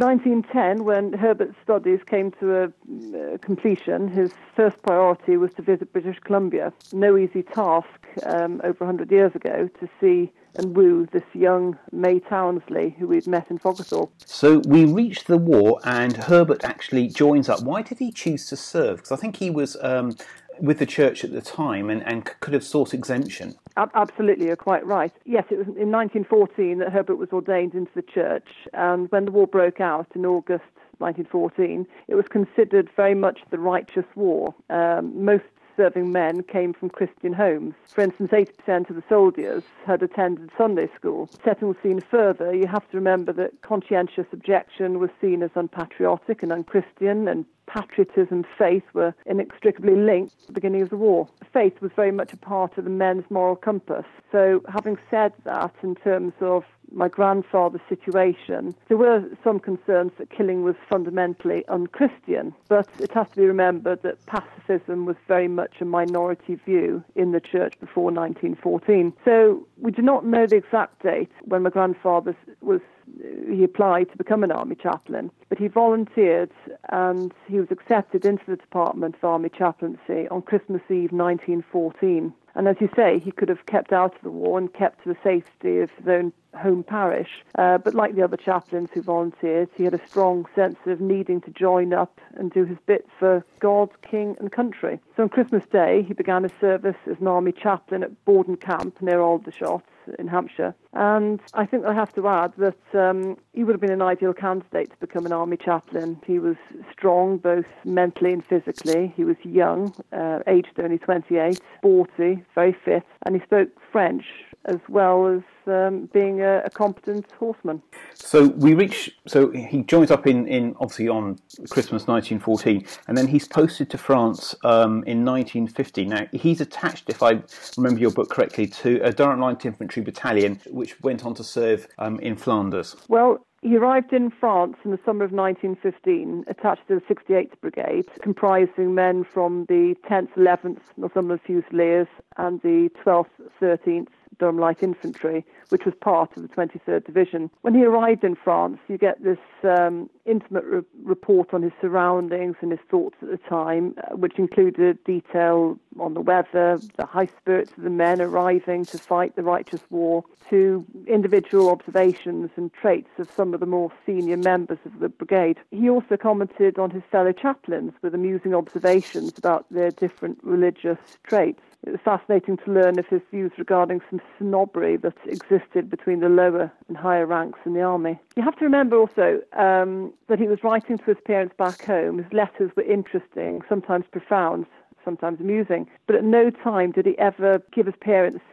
1910, 0.55 0.85
when 0.85 1.13
Herbert's 1.13 1.57
studies 1.63 2.01
came 2.05 2.33
to 2.33 2.57
a 2.57 2.65
uh, 2.65 3.39
completion, 3.39 4.09
his 4.09 4.33
first 4.55 4.83
priority 4.83 5.37
was 5.37 5.53
to 5.55 5.63
visit 5.63 5.93
British 5.93 6.19
Columbia. 6.21 6.73
No 6.93 7.17
easy 7.17 7.43
task 7.43 8.07
um, 8.25 8.61
over 8.65 8.85
100 8.85 9.11
years 9.11 9.35
ago 9.35 9.69
to 9.81 9.89
see 10.01 10.33
and 10.57 10.77
woo 10.77 11.07
this 11.13 11.23
young 11.33 11.79
May 11.93 12.19
Townsley 12.19 12.97
who 12.99 13.07
we'd 13.07 13.27
met 13.27 13.51
in 13.51 13.59
Foggathorpe. 13.59 14.11
So 14.25 14.59
we 14.67 14.85
reached 14.85 15.29
the 15.29 15.39
war, 15.39 15.81
and 15.85 16.17
Herbert 16.17 16.65
actually 16.65 17.09
joins 17.09 17.49
up. 17.49 17.63
Why 17.63 17.83
did 17.83 17.99
he 17.99 18.11
choose 18.11 18.47
to 18.49 18.57
serve? 18.57 18.97
Because 18.97 19.13
I 19.13 19.17
think 19.17 19.37
he 19.37 19.51
was 19.51 19.77
um, 19.81 20.17
with 20.61 20.79
the 20.79 20.87
church 20.87 21.25
at 21.25 21.33
the 21.33 21.41
time 21.41 21.91
and, 21.91 22.03
and 22.07 22.25
could 22.41 22.55
have 22.55 22.65
sought 22.65 22.95
exemption. 22.95 23.55
Absolutely, 23.77 24.47
you're 24.47 24.57
quite 24.57 24.85
right. 24.85 25.13
Yes, 25.25 25.45
it 25.51 25.59
was 25.59 25.67
in 25.69 25.91
1914 25.91 26.79
that 26.79 26.93
Herbert 26.93 27.17
was 27.17 27.31
ordained 27.33 27.75
into 27.75 27.91
the 27.95 28.03
church, 28.03 28.49
and 28.73 29.11
when 29.11 29.25
the 29.25 29.31
war 29.31 29.47
broke 29.47 29.81
out 29.81 30.09
in 30.15 30.27
August 30.27 30.65
1914, 30.99 31.87
it 32.09 32.15
was 32.15 32.27
considered 32.29 32.91
very 32.95 33.15
much 33.15 33.41
the 33.51 33.59
righteous 33.59 34.05
war. 34.15 34.55
Um, 34.69 35.25
most 35.25 35.45
serving 35.81 36.13
men 36.13 36.43
came 36.43 36.75
from 36.75 36.91
Christian 36.91 37.33
homes. 37.33 37.75
For 37.89 38.03
instance, 38.03 38.33
80% 38.33 38.91
of 38.91 38.97
the 38.97 39.03
soldiers 39.09 39.63
had 39.87 40.03
attended 40.03 40.51
Sunday 40.59 40.91
school. 40.95 41.31
Setting 41.43 41.73
the 41.73 41.79
scene 41.83 42.03
further, 42.03 42.55
you 42.55 42.67
have 42.67 42.87
to 42.91 42.99
remember 42.99 43.33
that 43.33 43.63
conscientious 43.63 44.27
objection 44.31 44.99
was 44.99 45.09
seen 45.23 45.43
as 45.43 45.51
unpatriotic 45.55 46.43
and 46.43 46.53
unchristian, 46.53 47.27
and 47.29 47.47
patriotism, 47.67 48.29
and 48.31 48.47
faith 48.59 48.83
were 48.93 49.15
inextricably 49.25 49.97
linked 49.97 50.35
at 50.43 50.47
the 50.49 50.53
beginning 50.53 50.83
of 50.83 50.91
the 50.91 50.97
war. 50.97 51.29
Faith 51.51 51.81
was 51.81 51.91
very 51.97 52.13
much 52.13 52.33
a 52.33 52.37
part 52.37 52.77
of 52.77 52.85
the 52.85 52.91
men's 52.91 53.25
moral 53.31 53.57
compass. 53.57 54.05
So, 54.31 54.63
having 54.69 54.99
said 55.11 55.33
that, 55.45 55.75
in 55.83 55.95
terms 55.95 56.35
of 56.41 56.65
my 56.93 57.09
grandfather's 57.09 57.81
situation, 57.89 58.75
there 58.89 58.97
were 58.97 59.25
some 59.43 59.61
concerns 59.61 60.13
that 60.19 60.31
killing 60.31 60.63
was 60.63 60.75
fundamentally 60.89 61.65
unchristian, 61.69 62.55
but 62.69 62.89
it 62.99 63.13
has 63.13 63.29
to 63.31 63.37
be 63.37 63.45
remembered 63.45 64.03
that 64.03 64.25
pacifism 64.27 65.07
was 65.07 65.17
very 65.29 65.49
much 65.49 65.81
a 65.81 65.85
minority 65.85 66.55
view 66.55 67.03
in 67.15 67.33
the 67.33 67.41
church 67.41 67.75
before 67.81 68.11
1914. 68.11 69.13
So 69.25 69.67
we 69.79 69.91
do 69.91 70.03
not 70.03 70.25
know 70.25 70.47
the 70.47 70.57
exact 70.57 71.03
date 71.03 71.31
when 71.45 71.63
my 71.63 71.71
grandfather 71.71 72.37
was 72.61 72.81
uh, 73.25 73.53
he 73.53 73.65
applied 73.65 74.11
to 74.11 74.17
become 74.17 74.45
an 74.45 74.53
army 74.53 74.77
chaplain, 74.77 75.31
but 75.49 75.59
he 75.59 75.67
volunteered 75.67 76.51
and 76.91 77.33
he 77.49 77.59
was 77.59 77.69
accepted 77.71 78.25
into 78.25 78.45
the 78.47 78.57
Department 78.57 79.17
of 79.17 79.25
Army 79.25 79.49
Chaplaincy 79.49 80.29
on 80.29 80.43
Christmas 80.43 80.83
Eve 80.89 81.13
1914. 81.13 82.33
And 82.61 82.69
as 82.69 82.77
you 82.79 82.91
say, 82.95 83.19
he 83.19 83.33
could 83.33 83.49
have 83.49 83.65
kept 83.65 83.91
out 83.91 84.15
of 84.17 84.21
the 84.21 84.29
war 84.29 84.59
and 84.59 84.71
kept 84.71 85.03
to 85.05 85.09
the 85.09 85.17
safety 85.25 85.79
of 85.79 85.91
his 85.93 86.07
own 86.07 86.31
home 86.55 86.83
parish. 86.83 87.43
Uh, 87.55 87.79
but 87.79 87.95
like 87.95 88.15
the 88.15 88.23
other 88.23 88.37
chaplains 88.37 88.91
who 88.93 89.01
volunteered, 89.01 89.71
he 89.75 89.85
had 89.85 89.95
a 89.95 90.07
strong 90.07 90.45
sense 90.55 90.77
of 90.85 91.01
needing 91.01 91.41
to 91.41 91.51
join 91.53 91.95
up 91.95 92.21
and 92.35 92.53
do 92.53 92.67
his 92.67 92.77
bit 92.85 93.09
for 93.19 93.43
God, 93.61 93.89
King, 94.03 94.37
and 94.41 94.53
country. 94.53 95.01
So 95.17 95.23
on 95.23 95.31
Christmas 95.31 95.65
Day, 95.73 96.03
he 96.03 96.13
began 96.13 96.43
his 96.43 96.53
service 96.61 96.97
as 97.11 97.19
an 97.19 97.29
army 97.29 97.53
chaplain 97.53 98.03
at 98.03 98.27
Bordon 98.27 98.59
Camp 98.59 99.01
near 99.01 99.23
Aldershot 99.23 99.83
in 100.19 100.29
Hampshire. 100.29 100.75
And 100.93 101.41
I 101.55 101.67
think 101.67 101.85
I 101.85 101.95
have 101.95 102.13
to 102.15 102.27
add 102.29 102.53
that 102.59 102.79
um, 102.95 103.37
he 103.53 103.65
would 103.65 103.73
have 103.73 103.81
been 103.81 103.93
an 103.93 104.03
ideal 104.03 104.33
candidate 104.33 104.91
to 104.91 104.97
become 104.99 105.27
an 105.27 105.33
army 105.33 105.57
chaplain. 105.57 106.21
He 106.27 106.39
was 106.39 106.57
strong, 106.93 107.39
both 107.39 107.67
mentally 107.85 108.33
and 108.33 108.45
physically. 108.45 109.13
He 109.17 109.25
was 109.25 109.37
young, 109.43 109.95
uh, 110.13 110.41
aged 110.47 110.79
only 110.79 110.99
28, 110.99 111.61
sporty, 111.79 112.43
very 112.55 112.77
fit, 112.85 113.05
and 113.25 113.35
he 113.37 113.43
spoke 113.43 113.69
French 113.93 114.25
as 114.67 114.79
well 114.89 115.27
as 115.27 115.43
um, 115.67 116.07
being 116.13 116.41
a, 116.41 116.63
a, 116.65 116.71
competent 116.71 117.31
horseman. 117.39 117.83
So 118.15 118.49
we 118.49 118.75
reach. 118.75 119.11
So 119.27 119.51
he 119.51 119.83
joins 119.83 120.11
up 120.11 120.27
in, 120.27 120.47
in 120.47 120.75
obviously 120.81 121.09
on 121.09 121.39
Christmas 121.69 122.07
1914, 122.07 122.87
and 123.09 123.17
then 123.17 123.27
he's 123.27 123.47
posted 123.47 123.91
to 123.91 123.99
France 123.99 124.55
um, 124.65 125.05
in 125.05 125.25
1950. 125.25 126.05
Now 126.07 126.27
he's 126.33 126.61
attached, 126.61 127.09
if 127.09 127.23
I 127.23 127.43
remember 127.77 128.01
your 128.01 128.13
book 128.13 128.31
correctly, 128.31 128.67
to 128.67 129.01
a 129.03 129.13
Durham 129.13 129.41
Light 129.41 129.65
Infantry 129.65 130.03
Battalion, 130.03 130.61
which 130.67 131.01
went 131.03 131.25
on 131.25 131.35
to 131.35 131.45
serve 131.45 131.87
um, 131.99 132.19
in 132.21 132.37
Flanders. 132.37 132.97
Well, 133.09 133.45
he 133.63 133.77
arrived 133.77 134.15
in 134.15 134.31
France 134.31 134.77
in 134.85 134.91
the 134.91 134.99
summer 135.05 135.25
of 135.25 135.33
1915, 135.33 136.45
attached 136.49 136.89
to 136.89 136.95
the 136.95 137.15
68th 137.15 137.61
Brigade, 137.61 138.07
comprising 138.23 138.95
men 138.95 139.23
from 139.23 139.67
the 139.69 139.95
10th, 140.09 140.33
11th 140.33 140.81
Northumberland 140.97 141.43
Fusiliers 141.47 142.09
and 142.39 142.63
the 142.63 142.91
12th, 143.05 143.27
13th 143.61 144.09
Durham 144.39 144.59
Light 144.59 144.83
Infantry, 144.83 145.45
which 145.69 145.85
was 145.85 145.95
part 146.01 146.37
of 146.37 146.43
the 146.43 146.49
23rd 146.49 147.05
Division. 147.05 147.51
When 147.63 147.75
he 147.75 147.85
arrived 147.85 148.25
in 148.25 148.35
France, 148.35 148.79
you 148.89 148.99
get 148.99 149.23
this 149.23 149.39
um, 149.65 150.09
intimate 150.25 150.65
re- 150.65 150.83
report 151.03 151.53
on 151.53 151.63
his 151.63 151.73
surroundings 151.81 152.57
and 152.61 152.71
his 152.71 152.81
thoughts 152.91 153.17
at 153.23 153.29
the 153.31 153.37
time, 153.37 153.95
uh, 153.99 154.17
which 154.17 154.39
included 154.39 155.03
detail 155.05 155.79
on 155.99 156.15
the 156.15 156.21
weather, 156.21 156.79
the 156.97 157.07
high 157.07 157.27
spirits 157.27 157.73
of 157.77 157.85
the 157.85 157.91
men 157.91 158.21
arriving 158.21 158.85
to 158.87 158.99
fight 158.99 159.37
the 159.37 159.43
righteous 159.43 159.83
war, 159.91 160.25
to 160.49 160.85
individual 161.07 161.71
observations 161.71 162.51
and 162.57 162.73
traits 162.73 163.11
of 163.19 163.31
some 163.31 163.55
of 163.55 163.61
the 163.61 163.67
more 163.67 163.93
senior 164.07 164.37
members 164.37 164.79
of 164.85 164.99
the 165.01 165.09
brigade. 165.09 165.59
He 165.71 165.89
also 165.89 166.17
commented 166.17 166.79
on 166.79 166.91
his 166.91 167.03
fellow 167.11 167.33
chaplains 167.33 167.93
with 168.03 168.15
amusing 168.15 168.55
observations 168.55 169.37
about 169.37 169.67
their 169.71 169.91
different 169.91 170.39
religious 170.43 170.99
traits. 171.25 171.63
It 171.87 171.93
was 171.93 172.01
fascinating 172.05 172.59
to 172.59 172.73
learn 172.73 172.99
of 172.99 173.07
his 173.07 173.23
views 173.31 173.53
regarding 173.57 174.01
some 174.11 174.21
snobbery 174.39 174.97
that 174.99 175.15
existed 175.27 175.89
between 175.89 176.21
the 176.21 176.29
lower 176.29 176.71
and 176.89 176.97
higher 176.97 177.25
ranks 177.25 177.59
in 177.65 177.73
the 177.73 177.81
army. 177.81 178.21
You 178.37 178.43
have 178.43 178.57
to 178.57 178.65
remember 178.65 178.97
also 178.97 179.41
um, 179.55 180.13
that 180.29 180.39
he 180.39 180.47
was 180.47 180.63
writing 180.63 180.99
to 180.99 181.05
his 181.05 181.17
parents 181.25 181.55
back 181.57 181.83
home. 181.85 182.19
His 182.19 182.33
letters 182.33 182.71
were 182.77 182.83
interesting, 182.83 183.63
sometimes 183.69 184.05
profound, 184.13 184.67
sometimes 185.05 185.41
amusing, 185.41 185.89
but 186.07 186.17
at 186.17 186.25
no 186.25 186.51
time 186.51 186.93
did 186.93 187.07
he 187.07 187.19
ever 187.19 187.63
give 187.73 187.87
his 187.87 187.97
parents 188.01 188.45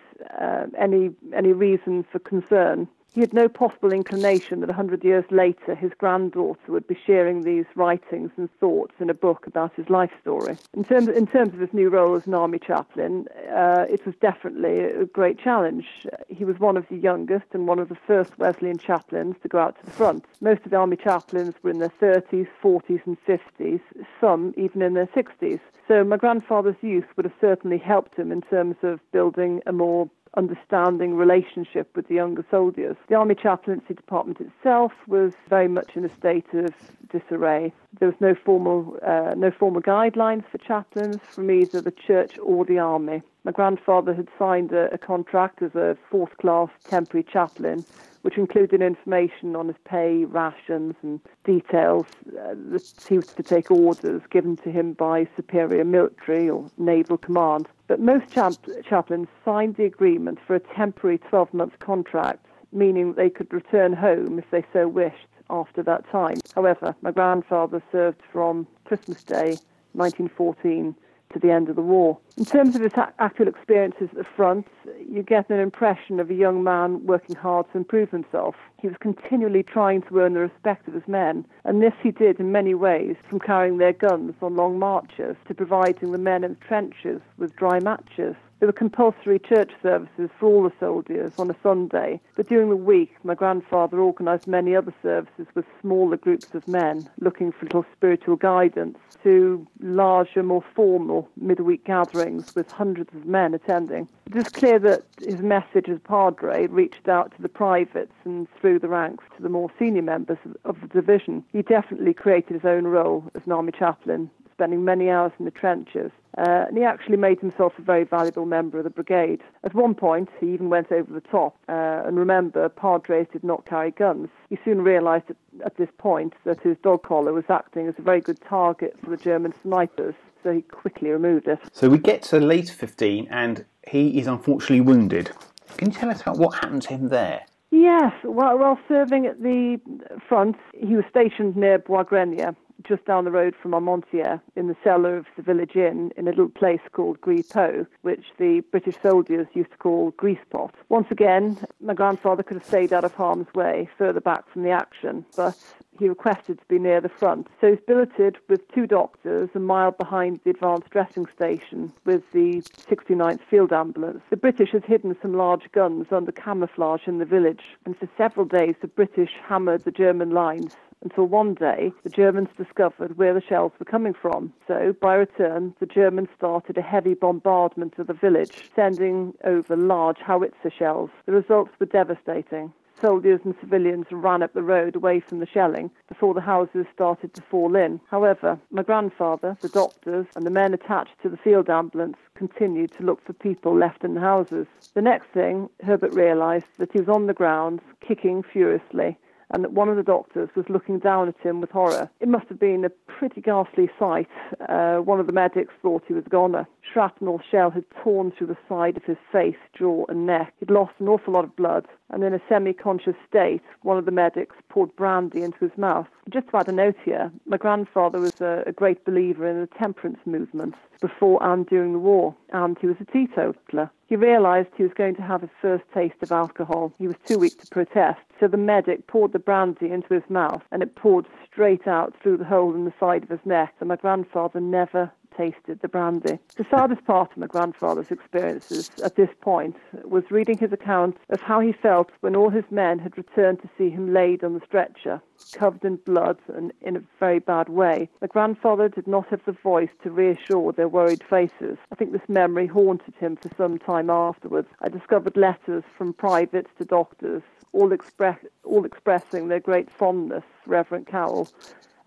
uh, 0.41 0.65
any 0.77 1.11
any 1.35 1.53
reason 1.53 2.05
for 2.11 2.19
concern. 2.19 2.87
He 3.17 3.21
had 3.21 3.33
no 3.33 3.49
possible 3.49 3.91
inclination 3.91 4.59
that 4.59 4.69
a 4.69 4.73
hundred 4.73 5.03
years 5.03 5.25
later 5.31 5.73
his 5.73 5.91
granddaughter 5.97 6.71
would 6.71 6.85
be 6.85 6.95
sharing 7.03 7.41
these 7.41 7.65
writings 7.73 8.29
and 8.37 8.47
thoughts 8.59 8.93
in 8.99 9.09
a 9.09 9.15
book 9.15 9.47
about 9.47 9.73
his 9.73 9.89
life 9.89 10.11
story. 10.21 10.55
In 10.75 10.83
terms, 10.83 11.07
in 11.07 11.25
terms 11.25 11.51
of 11.55 11.59
his 11.59 11.73
new 11.73 11.89
role 11.89 12.13
as 12.13 12.27
an 12.27 12.35
army 12.35 12.59
chaplain, 12.59 13.25
uh, 13.51 13.85
it 13.89 14.05
was 14.05 14.13
definitely 14.21 14.81
a 14.81 15.05
great 15.05 15.39
challenge. 15.39 16.05
He 16.27 16.45
was 16.45 16.59
one 16.59 16.77
of 16.77 16.85
the 16.89 16.95
youngest 16.95 17.45
and 17.53 17.67
one 17.67 17.79
of 17.79 17.89
the 17.89 17.97
first 18.05 18.37
Wesleyan 18.37 18.77
chaplains 18.77 19.35
to 19.41 19.47
go 19.47 19.57
out 19.57 19.79
to 19.79 19.85
the 19.85 19.91
front. 19.93 20.23
Most 20.39 20.63
of 20.65 20.69
the 20.69 20.77
army 20.77 20.97
chaplains 20.97 21.55
were 21.63 21.71
in 21.71 21.79
their 21.79 21.93
30s, 21.99 22.47
40s, 22.63 23.01
and 23.07 23.17
50s, 23.25 23.81
some 24.21 24.53
even 24.57 24.83
in 24.83 24.93
their 24.93 25.07
60s. 25.07 25.59
So 25.87 26.03
my 26.03 26.17
grandfather's 26.17 26.75
youth 26.81 27.05
would 27.15 27.25
have 27.25 27.33
certainly 27.41 27.79
helped 27.79 28.15
him 28.15 28.31
in 28.31 28.43
terms 28.43 28.75
of 28.83 28.99
building 29.11 29.63
a 29.65 29.71
more 29.71 30.07
understanding 30.35 31.15
relationship 31.15 31.95
with 31.95 32.07
the 32.07 32.15
younger 32.15 32.45
soldiers. 32.49 32.95
The 33.07 33.15
Army 33.15 33.35
Chaplaincy 33.35 33.93
Department 33.93 34.39
itself 34.41 34.91
was 35.07 35.33
very 35.49 35.67
much 35.67 35.95
in 35.95 36.05
a 36.05 36.15
state 36.17 36.45
of 36.53 36.73
disarray. 37.11 37.73
There 37.99 38.09
was 38.09 38.19
no 38.19 38.35
formal, 38.35 38.97
uh, 39.05 39.33
no 39.37 39.51
formal 39.51 39.81
guidelines 39.81 40.43
for 40.51 40.57
chaplains 40.57 41.17
from 41.29 41.49
either 41.49 41.81
the 41.81 41.91
church 41.91 42.37
or 42.39 42.65
the 42.65 42.79
army. 42.79 43.21
My 43.43 43.51
grandfather 43.51 44.13
had 44.13 44.27
signed 44.37 44.73
a, 44.73 44.93
a 44.93 44.97
contract 44.97 45.61
as 45.61 45.73
a 45.75 45.97
fourth 46.09 46.35
class 46.37 46.69
temporary 46.89 47.23
chaplain 47.23 47.85
which 48.27 48.37
included 48.37 48.81
information 48.81 49.55
on 49.55 49.67
his 49.67 49.77
pay, 49.85 50.25
rations, 50.25 50.95
and 51.01 51.21
details 51.45 52.05
uh, 52.37 52.55
that 52.71 53.05
he 53.07 53.15
was 53.15 53.27
to 53.27 53.41
take 53.41 53.71
orders 53.71 54.21
given 54.29 54.57
to 54.57 54.69
him 54.69 54.91
by 54.91 55.25
superior 55.37 55.85
military 55.85 56.49
or 56.49 56.69
naval 56.77 57.17
command. 57.17 57.69
But 57.87 58.01
most 58.01 58.29
chaplains 58.29 59.29
signed 59.45 59.77
the 59.77 59.85
agreement 59.85 60.39
for 60.45 60.55
a 60.55 60.59
temporary 60.59 61.19
12 61.19 61.53
month 61.53 61.79
contract, 61.79 62.45
meaning 62.73 63.13
they 63.13 63.29
could 63.29 63.53
return 63.53 63.93
home 63.93 64.39
if 64.39 64.51
they 64.51 64.65
so 64.73 64.89
wished 64.89 65.29
after 65.49 65.81
that 65.83 66.03
time. 66.11 66.35
However, 66.53 66.93
my 67.01 67.11
grandfather 67.11 67.81
served 67.93 68.19
from 68.33 68.67
Christmas 68.83 69.23
Day 69.23 69.55
1914 69.93 70.93
to 71.33 71.39
the 71.39 71.51
end 71.51 71.69
of 71.69 71.75
the 71.75 71.81
war. 71.81 72.17
In 72.37 72.45
terms 72.45 72.75
of 72.75 72.81
his 72.81 72.93
actual 73.19 73.47
experiences 73.47 74.09
at 74.11 74.17
the 74.17 74.23
front, 74.23 74.67
you 75.09 75.23
get 75.23 75.49
an 75.49 75.59
impression 75.59 76.19
of 76.19 76.29
a 76.29 76.33
young 76.33 76.63
man 76.63 77.05
working 77.05 77.35
hard 77.35 77.65
to 77.71 77.77
improve 77.77 78.09
himself. 78.11 78.55
He 78.79 78.87
was 78.87 78.97
continually 78.99 79.63
trying 79.63 80.03
to 80.03 80.19
earn 80.19 80.33
the 80.33 80.41
respect 80.41 80.87
of 80.87 80.93
his 80.93 81.07
men, 81.07 81.45
and 81.63 81.81
this 81.81 81.93
he 82.01 82.11
did 82.11 82.39
in 82.39 82.51
many 82.51 82.73
ways, 82.73 83.15
from 83.29 83.39
carrying 83.39 83.77
their 83.77 83.93
guns 83.93 84.35
on 84.41 84.55
long 84.55 84.79
marches 84.79 85.35
to 85.47 85.53
providing 85.53 86.11
the 86.11 86.17
men 86.17 86.43
in 86.43 86.51
the 86.51 86.65
trenches 86.65 87.21
with 87.37 87.55
dry 87.55 87.79
matches. 87.79 88.35
There 88.59 88.67
were 88.67 88.73
compulsory 88.73 89.37
church 89.37 89.71
services 89.83 90.31
for 90.39 90.47
all 90.47 90.63
the 90.63 90.73
soldiers 90.79 91.31
on 91.37 91.51
a 91.51 91.55
Sunday, 91.61 92.19
but 92.35 92.47
during 92.47 92.69
the 92.69 92.75
week, 92.75 93.13
my 93.23 93.35
grandfather 93.35 93.99
organised 93.99 94.47
many 94.47 94.75
other 94.75 94.93
services 95.03 95.45
with 95.53 95.65
smaller 95.79 96.17
groups 96.17 96.55
of 96.55 96.67
men 96.67 97.07
looking 97.19 97.51
for 97.51 97.65
little 97.65 97.85
spiritual 97.95 98.35
guidance 98.35 98.97
to 99.23 99.67
larger, 99.79 100.41
more 100.41 100.63
formal 100.75 101.29
midweek 101.39 101.83
gatherings 101.85 102.45
with 102.55 102.67
hundreds 102.69 103.13
of 103.13 103.25
men 103.25 103.53
attending. 103.53 104.07
It 104.25 104.35
is 104.35 104.49
clear 104.49 104.79
that 104.79 105.03
his 105.19 105.39
message 105.39 105.87
as 105.89 105.99
padre 106.03 106.67
reached 106.67 107.07
out 107.07 107.35
to 107.35 107.41
the 107.41 107.49
privates 107.49 108.13
and 108.25 108.47
through 108.59 108.79
the 108.79 108.87
ranks 108.87 109.23
to 109.35 109.43
the 109.43 109.49
more 109.49 109.69
senior 109.77 110.01
members 110.01 110.37
of 110.65 110.81
the 110.81 110.87
division. 110.87 111.43
He 111.51 111.61
definitely 111.61 112.13
created 112.13 112.53
his 112.53 112.65
own 112.65 112.85
role 112.85 113.29
as 113.35 113.43
an 113.45 113.51
army 113.51 113.71
chaplain 113.71 114.29
spending 114.57 114.83
many 114.83 115.07
hours 115.07 115.31
in 115.37 115.45
the 115.45 115.51
trenches. 115.51 116.11
Uh, 116.35 116.65
and 116.67 116.77
he 116.77 116.83
actually 116.83 117.17
made 117.17 117.39
himself 117.39 117.73
a 117.77 117.81
very 117.81 118.03
valuable 118.03 118.45
member 118.45 118.79
of 118.79 118.83
the 118.83 118.89
brigade. 118.89 119.41
At 119.63 119.75
one 119.75 119.93
point, 119.93 120.29
he 120.39 120.51
even 120.51 120.69
went 120.69 120.91
over 120.91 121.13
the 121.13 121.21
top. 121.21 121.55
Uh, 121.69 122.01
and 122.05 122.17
remember, 122.17 122.67
Padres 122.69 123.27
did 123.31 123.43
not 123.43 123.65
carry 123.65 123.91
guns. 123.91 124.29
He 124.49 124.57
soon 124.65 124.81
realized 124.81 125.25
at, 125.29 125.35
at 125.63 125.77
this 125.77 125.89
point 125.99 126.33
that 126.43 126.59
his 126.61 126.75
dog 126.81 127.03
collar 127.03 127.33
was 127.33 127.45
acting 127.49 127.87
as 127.87 127.93
a 127.99 128.01
very 128.01 128.19
good 128.19 128.39
target 128.41 128.95
for 129.03 129.11
the 129.11 129.17
German 129.17 129.53
snipers, 129.61 130.15
so 130.43 130.51
he 130.51 130.61
quickly 130.63 131.09
removed 131.09 131.47
it. 131.47 131.59
So 131.71 131.87
we 131.87 131.99
get 131.99 132.23
to 132.23 132.39
late 132.39 132.69
15, 132.69 133.27
and 133.29 133.63
he 133.87 134.19
is 134.19 134.25
unfortunately 134.25 134.81
wounded. 134.81 135.31
Can 135.77 135.91
you 135.91 135.97
tell 135.97 136.09
us 136.09 136.21
about 136.21 136.37
what 136.39 136.55
happened 136.55 136.81
to 136.83 136.89
him 136.89 137.09
there? 137.09 137.45
Yes, 137.69 138.13
while, 138.23 138.57
while 138.57 138.79
serving 138.87 139.27
at 139.27 139.41
the 139.41 139.79
front, 140.27 140.55
he 140.73 140.95
was 140.95 141.05
stationed 141.09 141.55
near 141.55 141.77
Bois 141.77 142.03
Grenier, 142.03 142.55
just 142.83 143.05
down 143.05 143.25
the 143.25 143.31
road 143.31 143.55
from 143.61 143.71
Armentières, 143.71 144.41
in 144.55 144.67
the 144.67 144.75
cellar 144.83 145.17
of 145.17 145.25
the 145.35 145.41
village 145.41 145.75
inn, 145.75 146.11
in 146.17 146.27
a 146.27 146.31
little 146.31 146.49
place 146.49 146.81
called 146.91 147.19
Gris 147.21 147.47
Pot, 147.47 147.87
which 148.01 148.25
the 148.37 148.61
British 148.71 148.95
soldiers 149.01 149.47
used 149.53 149.71
to 149.71 149.77
call 149.77 150.11
Greasepot. 150.13 150.71
Once 150.89 151.07
again, 151.11 151.57
my 151.81 151.93
grandfather 151.93 152.43
could 152.43 152.57
have 152.57 152.65
stayed 152.65 152.93
out 152.93 153.03
of 153.03 153.13
harm's 153.13 153.53
way, 153.53 153.89
further 153.97 154.21
back 154.21 154.47
from 154.49 154.63
the 154.63 154.71
action, 154.71 155.25
but 155.35 155.57
he 155.97 156.09
requested 156.09 156.59
to 156.59 156.65
be 156.67 156.79
near 156.79 157.01
the 157.01 157.09
front. 157.09 157.47
So 157.59 157.71
he's 157.71 157.79
billeted 157.85 158.37
with 158.47 158.67
two 158.73 158.87
doctors 158.87 159.49
a 159.55 159.59
mile 159.59 159.91
behind 159.91 160.39
the 160.43 160.51
advanced 160.51 160.89
dressing 160.89 161.27
station 161.35 161.91
with 162.05 162.23
the 162.31 162.61
69th 162.89 163.41
Field 163.49 163.73
Ambulance. 163.73 164.21
The 164.29 164.37
British 164.37 164.71
had 164.71 164.85
hidden 164.85 165.15
some 165.21 165.33
large 165.33 165.71
guns 165.71 166.07
under 166.11 166.31
camouflage 166.31 167.07
in 167.07 167.19
the 167.19 167.25
village, 167.25 167.63
and 167.85 167.97
for 167.97 168.07
several 168.17 168.45
days 168.45 168.75
the 168.81 168.87
British 168.87 169.31
hammered 169.47 169.83
the 169.83 169.91
German 169.91 170.31
lines 170.31 170.75
until 171.03 171.25
one 171.25 171.53
day 171.53 171.91
the 172.03 172.09
Germans 172.09 172.49
discovered 172.57 173.17
where 173.17 173.33
the 173.33 173.41
shells 173.41 173.71
were 173.79 173.85
coming 173.85 174.13
from. 174.13 174.53
So, 174.67 174.95
by 174.99 175.15
return, 175.15 175.73
the 175.79 175.85
Germans 175.85 176.29
started 176.35 176.77
a 176.77 176.81
heavy 176.81 177.13
bombardment 177.13 177.99
of 177.99 178.07
the 178.07 178.13
village, 178.13 178.69
sending 178.75 179.33
over 179.43 179.75
large 179.75 180.17
howitzer 180.19 180.71
shells. 180.75 181.09
The 181.25 181.33
results 181.33 181.71
were 181.79 181.85
devastating. 181.85 182.73
Soldiers 182.99 183.41
and 183.43 183.53
civilians 183.59 184.07
ran 184.11 184.41
up 184.41 184.53
the 184.53 184.63
road 184.63 184.95
away 184.95 185.19
from 185.19 185.39
the 185.39 185.45
shelling 185.45 185.91
before 186.07 186.33
the 186.33 186.41
houses 186.41 186.87
started 186.91 187.33
to 187.35 187.41
fall 187.43 187.75
in. 187.75 188.01
However, 188.09 188.59
my 188.71 188.81
grandfather, 188.81 189.55
the 189.61 189.69
doctors, 189.69 190.25
and 190.35 190.45
the 190.45 190.51
men 190.51 190.73
attached 190.73 191.21
to 191.21 191.29
the 191.29 191.37
field 191.37 191.69
ambulance 191.69 192.17
continued 192.33 192.91
to 192.93 193.03
look 193.03 193.23
for 193.23 193.33
people 193.33 193.75
left 193.75 194.03
in 194.03 194.15
the 194.15 194.21
houses. 194.21 194.65
The 194.95 195.01
next 195.01 195.27
thing, 195.27 195.69
Herbert 195.83 196.13
realized 196.13 196.65
that 196.77 196.91
he 196.91 196.99
was 196.99 197.09
on 197.09 197.27
the 197.27 197.33
ground, 197.33 197.81
kicking 198.01 198.41
furiously 198.41 199.17
and 199.51 199.63
that 199.63 199.73
one 199.73 199.89
of 199.89 199.97
the 199.97 200.03
doctors 200.03 200.49
was 200.55 200.65
looking 200.69 200.99
down 200.99 201.27
at 201.27 201.37
him 201.39 201.61
with 201.61 201.71
horror. 201.71 202.09
It 202.19 202.27
must 202.27 202.47
have 202.47 202.59
been 202.59 202.85
a 202.85 202.89
pretty 202.89 203.41
ghastly 203.41 203.89
sight. 203.99 204.29
Uh, 204.69 204.97
one 204.97 205.19
of 205.19 205.27
the 205.27 205.33
medics 205.33 205.73
thought 205.81 206.03
he 206.07 206.13
was 206.13 206.23
gone 206.23 206.37
a 206.37 206.37
goner. 206.37 206.67
Shrapnel 206.81 207.41
shell 207.51 207.69
had 207.69 207.83
torn 208.03 208.31
through 208.31 208.47
the 208.47 208.57
side 208.69 208.95
of 208.95 209.03
his 209.03 209.17
face, 209.31 209.57
jaw, 209.77 210.05
and 210.07 210.25
neck. 210.25 210.53
He'd 210.59 210.69
lost 210.69 210.93
an 210.99 211.07
awful 211.07 211.33
lot 211.33 211.43
of 211.43 211.55
blood, 211.55 211.87
and 212.09 212.23
in 212.23 212.33
a 212.33 212.41
semi 212.47 212.73
conscious 212.73 213.15
state, 213.27 213.61
one 213.81 213.97
of 213.97 214.05
the 214.05 214.11
medics 214.11 214.55
poured 214.69 214.95
brandy 214.95 215.43
into 215.43 215.59
his 215.59 215.77
mouth. 215.77 216.07
Just 216.29 216.49
to 216.49 216.57
add 216.57 216.69
a 216.69 216.71
note 216.71 216.95
here, 217.03 217.31
my 217.45 217.57
grandfather 217.57 218.19
was 218.19 218.39
a, 218.41 218.63
a 218.65 218.71
great 218.71 219.03
believer 219.03 219.47
in 219.47 219.59
the 219.59 219.67
temperance 219.67 220.19
movement 220.25 220.75
before 221.01 221.41
and 221.41 221.65
during 221.67 221.93
the 221.93 221.99
war, 221.99 222.35
and 222.53 222.77
he 222.79 222.87
was 222.87 222.97
a 222.99 223.05
teetotaler. 223.05 223.91
He 224.07 224.15
realised 224.15 224.69
he 224.75 224.83
was 224.83 224.93
going 224.93 225.15
to 225.15 225.21
have 225.21 225.41
his 225.41 225.49
first 225.61 225.83
taste 225.93 226.15
of 226.21 226.31
alcohol. 226.31 226.93
He 226.97 227.07
was 227.07 227.17
too 227.25 227.37
weak 227.37 227.59
to 227.59 227.67
protest, 227.67 228.21
so 228.39 228.47
the 228.47 228.55
medic 228.55 229.05
poured 229.07 229.33
the 229.33 229.39
brandy 229.39 229.91
into 229.91 230.13
his 230.13 230.29
mouth, 230.29 230.63
and 230.71 230.81
it 230.81 230.95
poured 230.95 231.25
straight 231.45 231.87
out 231.87 232.13
through 232.21 232.37
the 232.37 232.45
hole 232.45 232.73
in 232.73 232.85
the 232.85 232.93
side 233.01 233.23
of 233.23 233.29
his 233.29 233.45
neck, 233.45 233.73
and 233.81 233.89
my 233.89 233.97
grandfather 233.97 234.61
never 234.61 235.11
tasted 235.37 235.79
the 235.81 235.87
brandy. 235.87 236.39
The 236.55 236.65
saddest 236.69 237.05
part 237.05 237.31
of 237.31 237.37
my 237.37 237.47
grandfather's 237.47 238.11
experiences 238.11 238.89
at 239.03 239.15
this 239.15 239.29
point 239.41 239.75
was 240.03 240.23
reading 240.31 240.57
his 240.57 240.73
account 240.73 241.17
of 241.29 241.39
how 241.41 241.59
he 241.59 241.71
felt 241.71 242.11
when 242.21 242.35
all 242.35 242.49
his 242.49 242.65
men 242.71 242.99
had 242.99 243.17
returned 243.17 243.61
to 243.61 243.69
see 243.77 243.89
him 243.89 244.13
laid 244.13 244.43
on 244.43 244.55
the 244.55 244.65
stretcher, 244.65 245.21
covered 245.53 245.85
in 245.85 245.97
blood 245.97 246.37
and 246.53 246.73
in 246.81 246.95
a 246.95 247.03
very 247.19 247.39
bad 247.39 247.69
way. 247.69 248.09
My 248.21 248.27
grandfather 248.27 248.89
did 248.89 249.07
not 249.07 249.27
have 249.27 249.45
the 249.45 249.51
voice 249.51 249.89
to 250.03 250.09
reassure 250.09 250.71
their 250.71 250.87
worried 250.87 251.23
faces. 251.23 251.77
I 251.91 251.95
think 251.95 252.11
this 252.11 252.27
memory 252.27 252.67
haunted 252.67 253.13
him 253.15 253.35
for 253.35 253.49
some 253.55 253.77
time 253.77 254.09
afterwards. 254.09 254.69
I 254.81 254.89
discovered 254.89 255.37
letters 255.37 255.83
from 255.97 256.13
privates 256.13 256.71
to 256.79 256.85
doctors, 256.85 257.43
all, 257.73 257.91
express, 257.91 258.39
all 258.63 258.85
expressing 258.85 259.47
their 259.47 259.59
great 259.59 259.91
fondness 259.91 260.43
for 260.63 260.71
Reverend 260.71 261.07
Cowell 261.07 261.49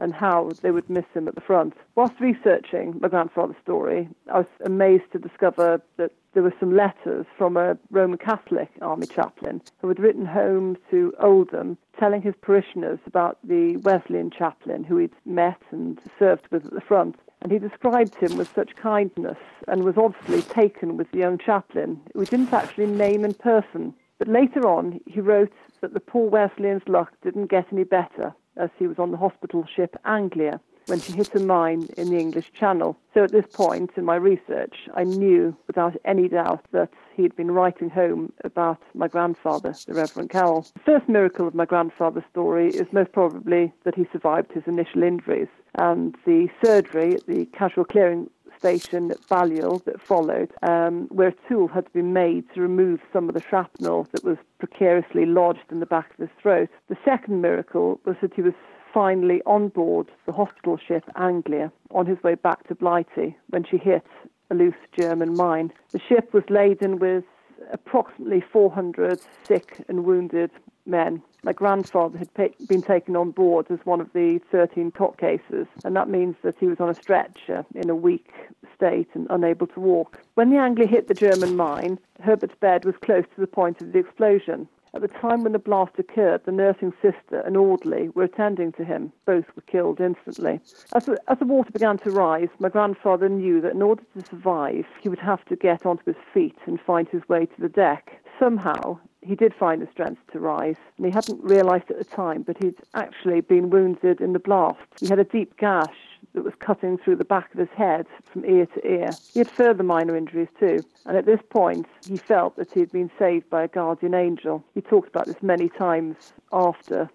and 0.01 0.15
how 0.15 0.51
they 0.63 0.71
would 0.71 0.89
miss 0.91 1.05
him 1.15 1.29
at 1.29 1.35
the 1.35 1.41
front. 1.41 1.75
Whilst 1.95 2.19
researching 2.19 2.99
my 3.01 3.09
grandfather's 3.09 3.57
story, 3.63 4.09
I 4.33 4.39
was 4.39 4.47
amazed 4.65 5.13
to 5.13 5.19
discover 5.19 5.81
that 5.99 6.13
there 6.33 6.43
were 6.43 6.55
some 6.59 6.75
letters 6.75 7.27
from 7.37 7.57
a 7.57 7.77
Roman 7.91 8.19
Catholic 8.19 8.71
army 8.81 9.07
chaplain 9.07 9.61
who 9.81 9.89
had 9.89 9.99
written 9.99 10.27
home 10.27 10.77
to 10.91 11.13
Oldham 11.21 11.77
telling 11.99 12.23
his 12.23 12.35
parishioners 12.41 12.99
about 13.07 13.39
the 13.45 13.77
Wesleyan 13.79 14.31
chaplain 14.31 14.85
who 14.85 14.97
he'd 14.97 15.13
met 15.25 15.61
and 15.71 16.01
served 16.19 16.47
with 16.51 16.65
at 16.67 16.73
the 16.73 16.81
front. 16.81 17.17
And 17.43 17.51
he 17.51 17.59
described 17.59 18.15
him 18.15 18.37
with 18.37 18.55
such 18.55 18.77
kindness 18.77 19.39
and 19.67 19.83
was 19.83 19.97
obviously 19.97 20.43
taken 20.43 20.97
with 20.97 21.11
the 21.11 21.19
young 21.19 21.39
chaplain, 21.39 22.01
who 22.15 22.25
didn't 22.25 22.53
actually 22.53 22.87
name 22.87 23.25
in 23.25 23.35
person. 23.35 23.95
But 24.19 24.29
later 24.29 24.69
on, 24.69 25.01
he 25.07 25.21
wrote 25.21 25.53
that 25.81 25.95
the 25.95 26.01
poor 26.01 26.29
Wesleyan's 26.29 26.87
luck 26.87 27.13
didn't 27.23 27.47
get 27.47 27.67
any 27.73 27.85
better 27.85 28.35
as 28.61 28.71
he 28.79 28.87
was 28.87 28.99
on 28.99 29.11
the 29.11 29.17
hospital 29.17 29.67
ship 29.75 29.97
Anglia 30.05 30.61
when 30.87 31.01
she 31.01 31.13
hit 31.13 31.35
a 31.35 31.41
mine 31.41 31.89
in 31.97 32.11
the 32.11 32.19
English 32.19 32.53
Channel. 32.53 32.99
So 33.15 33.25
at 33.25 33.33
this 33.33 33.47
point 33.53 33.91
in 33.97 34.05
my 34.05 34.17
research, 34.17 34.89
I 34.95 35.05
knew 35.05 35.57
without 35.67 35.97
any 36.05 36.29
doubt 36.29 36.65
that 36.73 36.91
he 37.15 37.23
had 37.23 37.37
been 37.37 37.51
writing 37.53 37.91
home 37.91 38.33
about 38.45 38.83
my 38.95 39.07
grandfather, 39.07 39.75
the 39.87 39.95
Reverend 39.95 40.31
Cowell. 40.31 40.67
The 40.75 40.81
first 40.81 41.09
miracle 41.09 41.47
of 41.47 41.55
my 41.55 41.65
grandfather's 41.65 42.25
story 42.31 42.71
is 42.71 42.87
most 42.93 43.13
probably 43.13 43.73
that 43.85 43.95
he 43.95 44.07
survived 44.13 44.53
his 44.53 44.65
initial 44.67 45.03
injuries, 45.03 45.49
and 45.77 46.17
the 46.27 46.49
surgery 46.65 47.15
at 47.15 47.27
the 47.27 47.47
casual 47.47 47.85
clearing 47.85 48.29
station 48.61 49.11
at 49.11 49.21
Bailleul 49.23 49.83
that 49.85 50.01
followed, 50.03 50.53
um, 50.63 51.09
where 51.09 51.29
a 51.29 51.49
tool 51.49 51.67
had 51.67 51.87
to 51.87 51.93
be 51.93 52.03
made 52.03 52.45
to 52.55 52.61
remove 52.61 53.01
some 53.11 53.29
of 53.29 53.35
the 53.35 53.41
shrapnel 53.41 54.07
that 54.13 54.23
was 54.23 54.37
precariously 54.59 55.25
lodged 55.25 55.71
in 55.71 55.81
the 55.81 55.87
back 55.87 56.11
of 56.11 56.29
his 56.29 56.37
throat. 56.41 56.69
The 56.89 56.99
second 57.05 57.41
miracle 57.41 58.01
was 58.05 58.17
that 58.21 58.35
he 58.35 58.43
was 58.43 58.53
finally 58.93 59.41
on 59.47 59.69
board 59.69 60.11
the 60.27 60.33
hospital 60.33 60.77
ship 60.77 61.05
Anglia 61.17 61.73
on 61.91 62.05
his 62.07 62.23
way 62.23 62.35
back 62.35 62.69
to 62.69 62.75
Blighty 62.75 63.37
when 63.49 63.65
she 63.65 63.79
hit 63.79 64.05
a 64.51 64.55
loose 64.55 64.75
German 64.99 65.35
mine. 65.37 65.73
The 65.93 66.01
ship 66.01 66.35
was 66.35 66.45
laden 66.51 66.99
with 66.99 67.25
approximately 67.73 68.43
400 68.53 69.21
sick 69.45 69.85
and 69.89 70.05
wounded 70.05 70.51
men. 70.91 71.23
My 71.43 71.53
grandfather 71.53 72.19
had 72.19 72.29
been 72.69 72.83
taken 72.83 73.17
on 73.17 73.31
board 73.31 73.71
as 73.71 73.79
one 73.85 74.01
of 74.01 74.13
the 74.13 74.41
13 74.51 74.93
top 74.93 75.17
cases, 75.17 75.67
and 75.85 75.97
that 75.97 76.11
means 76.11 76.37
that 76.43 76.57
he 76.61 76.67
was 76.67 76.81
on 76.81 76.91
a 76.91 76.95
stretcher 76.95 77.65
in 77.75 77.89
a 77.89 77.95
weak 77.95 78.31
state 78.77 79.09
and 79.15 79.27
unable 79.31 79.67
to 79.69 79.81
walk. 79.81 80.21
When 80.35 80.51
the 80.51 80.59
Anglia 80.59 80.87
hit 80.87 81.09
the 81.09 81.15
German 81.15 81.57
mine, 81.57 81.99
Herbert's 82.21 82.55
bed 82.61 82.85
was 82.85 82.97
close 83.03 83.25
to 83.35 83.41
the 83.41 83.47
point 83.47 83.81
of 83.81 83.93
the 83.93 84.01
explosion, 84.01 84.69
At 84.93 85.03
the 85.03 85.09
time 85.09 85.45
when 85.45 85.53
the 85.53 85.61
blast 85.61 85.99
occurred, 85.99 86.45
the 86.45 86.53
nursing 86.53 86.93
sister 87.01 87.41
and 87.47 87.57
orderly 87.57 88.09
were 88.09 88.25
attending 88.25 88.73
to 88.73 88.85
him. 88.85 89.13
Both 89.25 89.45
were 89.55 89.63
killed 89.63 90.01
instantly. 90.01 90.61
As 90.95 91.07
the, 91.07 91.17
as 91.29 91.39
the 91.39 91.45
water 91.45 91.71
began 91.71 91.99
to 91.99 92.11
rise, 92.11 92.49
my 92.59 92.69
grandfather 92.69 93.29
knew 93.29 93.61
that 93.61 93.75
in 93.75 93.83
order 93.83 94.03
to 94.15 94.27
survive, 94.27 94.87
he 95.01 95.09
would 95.09 95.21
have 95.21 95.45
to 95.45 95.55
get 95.55 95.87
onto 95.87 96.05
his 96.07 96.21
feet 96.35 96.59
and 96.67 96.81
find 96.81 97.09
his 97.09 97.29
way 97.29 97.47
to 97.47 97.61
the 97.61 97.69
deck. 97.69 98.20
Somehow, 98.41 98.99
he 99.21 99.35
did 99.37 99.55
find 99.55 99.83
the 99.83 99.89
strength 99.93 100.23
to 100.33 100.41
rise, 100.41 100.77
and 100.97 101.07
he 101.07 101.13
hadn't 101.13 101.45
realised 101.45 101.91
at 101.91 101.99
the 101.99 102.05
time, 102.05 102.43
but 102.43 102.57
he'd 102.63 102.75
actually 102.95 103.43
been 103.43 103.69
wounded 103.69 104.21
in 104.21 104.33
the 104.33 104.39
blast. 104.39 104.81
He 104.99 105.09
had 105.09 105.19
a 105.19 105.25
deep 105.25 105.59
gash 105.59 105.95
that 106.35 106.45
was 106.45 106.55
cutting 106.59 106.99
through 106.99 107.17
the 107.17 107.25
back 107.25 107.53
of 107.53 107.61
his 107.61 107.69
head 107.77 108.07
from 108.25 108.45
ear 108.45 108.67
to 108.67 108.87
ear. 108.87 109.11
He 109.33 109.41
had 109.41 109.51
further 109.51 109.83
minor 109.83 110.17
injuries 110.17 110.49
too, 110.59 110.81
and 111.07 111.17
at 111.17 111.27
this 111.27 111.41
point 111.51 111.87
he 112.07 112.17
felt 112.17 112.57
that 112.57 112.73
he 112.73 112.81
had 112.81 112.93
been 112.93 113.11
saved 113.19 113.49
by 113.51 113.65
a 113.65 113.69
guardian 113.69 114.15
angel. 114.15 114.65
He 114.75 114.81
talked 114.81 115.09
about 115.09 115.27
this 115.27 115.43
many 115.43 115.69
times 115.69 116.17
after 116.53 117.09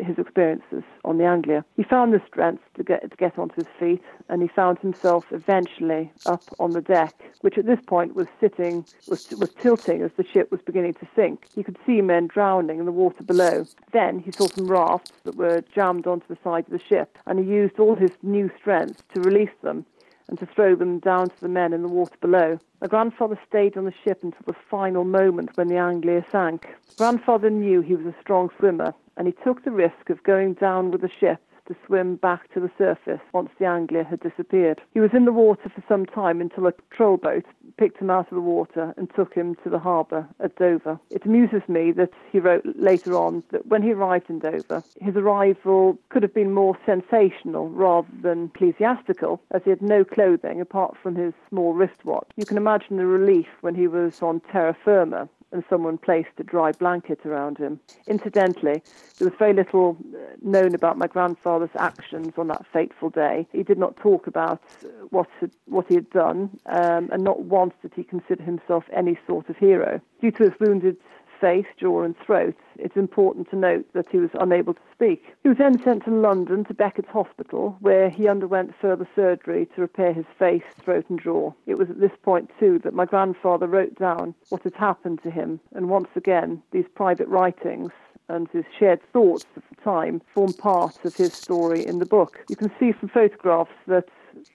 his 0.00 0.18
experiences 0.18 0.82
on 1.04 1.18
the 1.18 1.24
Anglia. 1.24 1.64
He 1.76 1.82
found 1.82 2.12
the 2.12 2.22
strength 2.26 2.62
to 2.74 2.82
get 2.82 3.08
to 3.08 3.16
get 3.16 3.38
onto 3.38 3.56
his 3.56 3.68
feet, 3.78 4.02
and 4.28 4.42
he 4.42 4.48
found 4.48 4.78
himself 4.78 5.26
eventually 5.30 6.12
up 6.26 6.42
on 6.58 6.72
the 6.72 6.80
deck, 6.80 7.14
which 7.40 7.58
at 7.58 7.66
this 7.66 7.80
point 7.86 8.14
was 8.14 8.26
sitting 8.40 8.84
was 9.08 9.30
was 9.32 9.50
tilting 9.60 10.02
as 10.02 10.10
the 10.16 10.24
ship 10.24 10.50
was 10.50 10.60
beginning 10.62 10.94
to 10.94 11.08
sink. 11.14 11.46
He 11.54 11.62
could 11.62 11.78
see 11.86 12.00
men 12.00 12.26
drowning 12.26 12.78
in 12.78 12.84
the 12.84 12.92
water 12.92 13.22
below. 13.22 13.64
Then 13.92 14.18
he 14.18 14.32
saw 14.32 14.46
some 14.46 14.66
rafts 14.66 15.12
that 15.24 15.36
were 15.36 15.62
jammed 15.74 16.06
onto 16.06 16.26
the 16.28 16.38
side 16.42 16.64
of 16.66 16.72
the 16.72 16.84
ship, 16.84 17.18
and 17.26 17.38
he 17.38 17.44
used 17.44 17.78
all 17.78 17.94
his 17.94 18.12
new 18.22 18.49
strength 18.58 19.02
to 19.14 19.20
release 19.20 19.54
them 19.62 19.84
and 20.28 20.38
to 20.38 20.46
throw 20.46 20.74
them 20.74 21.00
down 21.00 21.28
to 21.28 21.40
the 21.40 21.48
men 21.48 21.72
in 21.72 21.82
the 21.82 21.88
water 21.88 22.16
below. 22.20 22.58
My 22.80 22.86
grandfather 22.86 23.38
stayed 23.48 23.76
on 23.76 23.84
the 23.84 23.94
ship 24.04 24.22
until 24.22 24.42
the 24.46 24.54
final 24.70 25.04
moment 25.04 25.56
when 25.56 25.68
the 25.68 25.76
Anglia 25.76 26.24
sank. 26.30 26.66
Grandfather 26.96 27.50
knew 27.50 27.80
he 27.80 27.96
was 27.96 28.06
a 28.06 28.20
strong 28.20 28.48
swimmer, 28.58 28.94
and 29.16 29.26
he 29.26 29.34
took 29.44 29.64
the 29.64 29.70
risk 29.70 30.08
of 30.08 30.22
going 30.22 30.54
down 30.54 30.90
with 30.90 31.00
the 31.00 31.10
ship 31.18 31.40
to 31.70 31.76
swim 31.86 32.16
back 32.16 32.52
to 32.52 32.58
the 32.58 32.70
surface 32.76 33.20
once 33.32 33.50
the 33.58 33.64
Anglia 33.64 34.02
had 34.02 34.18
disappeared. 34.20 34.80
He 34.92 34.98
was 34.98 35.10
in 35.14 35.24
the 35.24 35.32
water 35.32 35.70
for 35.72 35.84
some 35.88 36.04
time 36.04 36.40
until 36.40 36.66
a 36.66 36.72
patrol 36.72 37.16
boat 37.16 37.44
picked 37.76 37.98
him 37.98 38.10
out 38.10 38.26
of 38.30 38.34
the 38.34 38.40
water 38.40 38.92
and 38.96 39.08
took 39.14 39.32
him 39.32 39.54
to 39.62 39.70
the 39.70 39.78
harbour 39.78 40.26
at 40.40 40.56
Dover. 40.56 40.98
It 41.10 41.24
amuses 41.24 41.62
me 41.68 41.92
that 41.92 42.10
he 42.32 42.40
wrote 42.40 42.64
later 42.74 43.16
on 43.16 43.44
that 43.52 43.66
when 43.66 43.82
he 43.82 43.92
arrived 43.92 44.28
in 44.28 44.40
Dover, 44.40 44.82
his 45.00 45.14
arrival 45.14 45.96
could 46.08 46.24
have 46.24 46.34
been 46.34 46.52
more 46.52 46.76
sensational 46.84 47.68
rather 47.68 48.08
than 48.20 48.50
ecclesiastical, 48.54 49.40
as 49.52 49.62
he 49.62 49.70
had 49.70 49.80
no 49.80 50.04
clothing 50.04 50.60
apart 50.60 50.96
from 51.00 51.14
his 51.14 51.32
small 51.48 51.72
wristwatch. 51.72 52.28
You 52.36 52.46
can 52.46 52.56
imagine 52.56 52.96
the 52.96 53.06
relief 53.06 53.46
when 53.60 53.76
he 53.76 53.86
was 53.86 54.20
on 54.22 54.40
terra 54.40 54.76
firma 54.84 55.28
and 55.52 55.64
someone 55.68 55.98
placed 55.98 56.30
a 56.38 56.44
dry 56.44 56.72
blanket 56.72 57.20
around 57.24 57.58
him. 57.58 57.80
Incidentally, 58.06 58.82
there 59.18 59.28
was 59.28 59.36
very 59.38 59.52
little 59.52 59.96
uh, 60.14 60.18
known 60.42 60.74
about 60.74 60.98
my 60.98 61.06
grandfather's 61.06 61.70
actions 61.78 62.34
on 62.36 62.48
that 62.48 62.64
fateful 62.72 63.10
day. 63.10 63.46
He 63.52 63.62
did 63.62 63.78
not 63.78 63.96
talk 63.96 64.26
about 64.26 64.62
uh, 64.84 64.88
what 65.10 65.28
what 65.66 65.86
he 65.88 65.94
had 65.94 66.10
done, 66.10 66.50
um, 66.66 67.10
and 67.12 67.22
not 67.24 67.42
once 67.44 67.74
did 67.82 67.92
he 67.94 68.04
consider 68.04 68.42
himself 68.42 68.84
any 68.92 69.18
sort 69.26 69.48
of 69.48 69.56
hero. 69.56 70.00
Due 70.20 70.30
to 70.32 70.44
his 70.44 70.52
wounded 70.60 70.96
face, 71.40 71.66
jaw, 71.78 72.02
and 72.02 72.14
throat, 72.18 72.56
it's 72.76 72.96
important 72.96 73.48
to 73.50 73.56
note 73.56 73.86
that 73.94 74.06
he 74.10 74.18
was 74.18 74.30
unable 74.34 74.74
to 74.74 74.80
speak. 74.92 75.22
He 75.42 75.48
was 75.48 75.58
then 75.58 75.82
sent 75.82 76.04
to 76.04 76.10
London 76.10 76.64
to 76.66 76.74
Beckett's 76.74 77.08
Hospital, 77.08 77.76
where 77.80 78.10
he 78.10 78.28
underwent 78.28 78.74
further 78.80 79.08
surgery 79.14 79.68
to 79.74 79.80
repair 79.80 80.12
his 80.12 80.26
face, 80.38 80.62
throat, 80.82 81.06
and 81.08 81.20
jaw. 81.20 81.52
It 81.66 81.78
was 81.78 81.90
at 81.90 82.00
this 82.00 82.16
point, 82.22 82.50
too, 82.58 82.78
that 82.84 82.94
my 82.94 83.04
grandfather 83.04 83.66
wrote 83.66 83.98
down 83.98 84.34
what 84.50 84.62
had 84.62 84.74
happened 84.74 85.22
to 85.22 85.30
him, 85.30 85.60
and 85.74 85.88
once 85.88 86.08
again, 86.16 86.62
these 86.72 86.86
private 86.94 87.28
writings 87.28 87.90
and 88.28 88.48
his 88.52 88.64
shared 88.78 89.00
thoughts 89.12 89.44
at 89.56 89.62
the 89.68 89.82
time 89.82 90.22
form 90.34 90.52
part 90.52 91.04
of 91.04 91.16
his 91.16 91.32
story 91.32 91.84
in 91.84 91.98
the 91.98 92.06
book. 92.06 92.38
You 92.48 92.56
can 92.56 92.70
see 92.78 92.92
from 92.92 93.08
photographs 93.08 93.72
that 93.88 94.08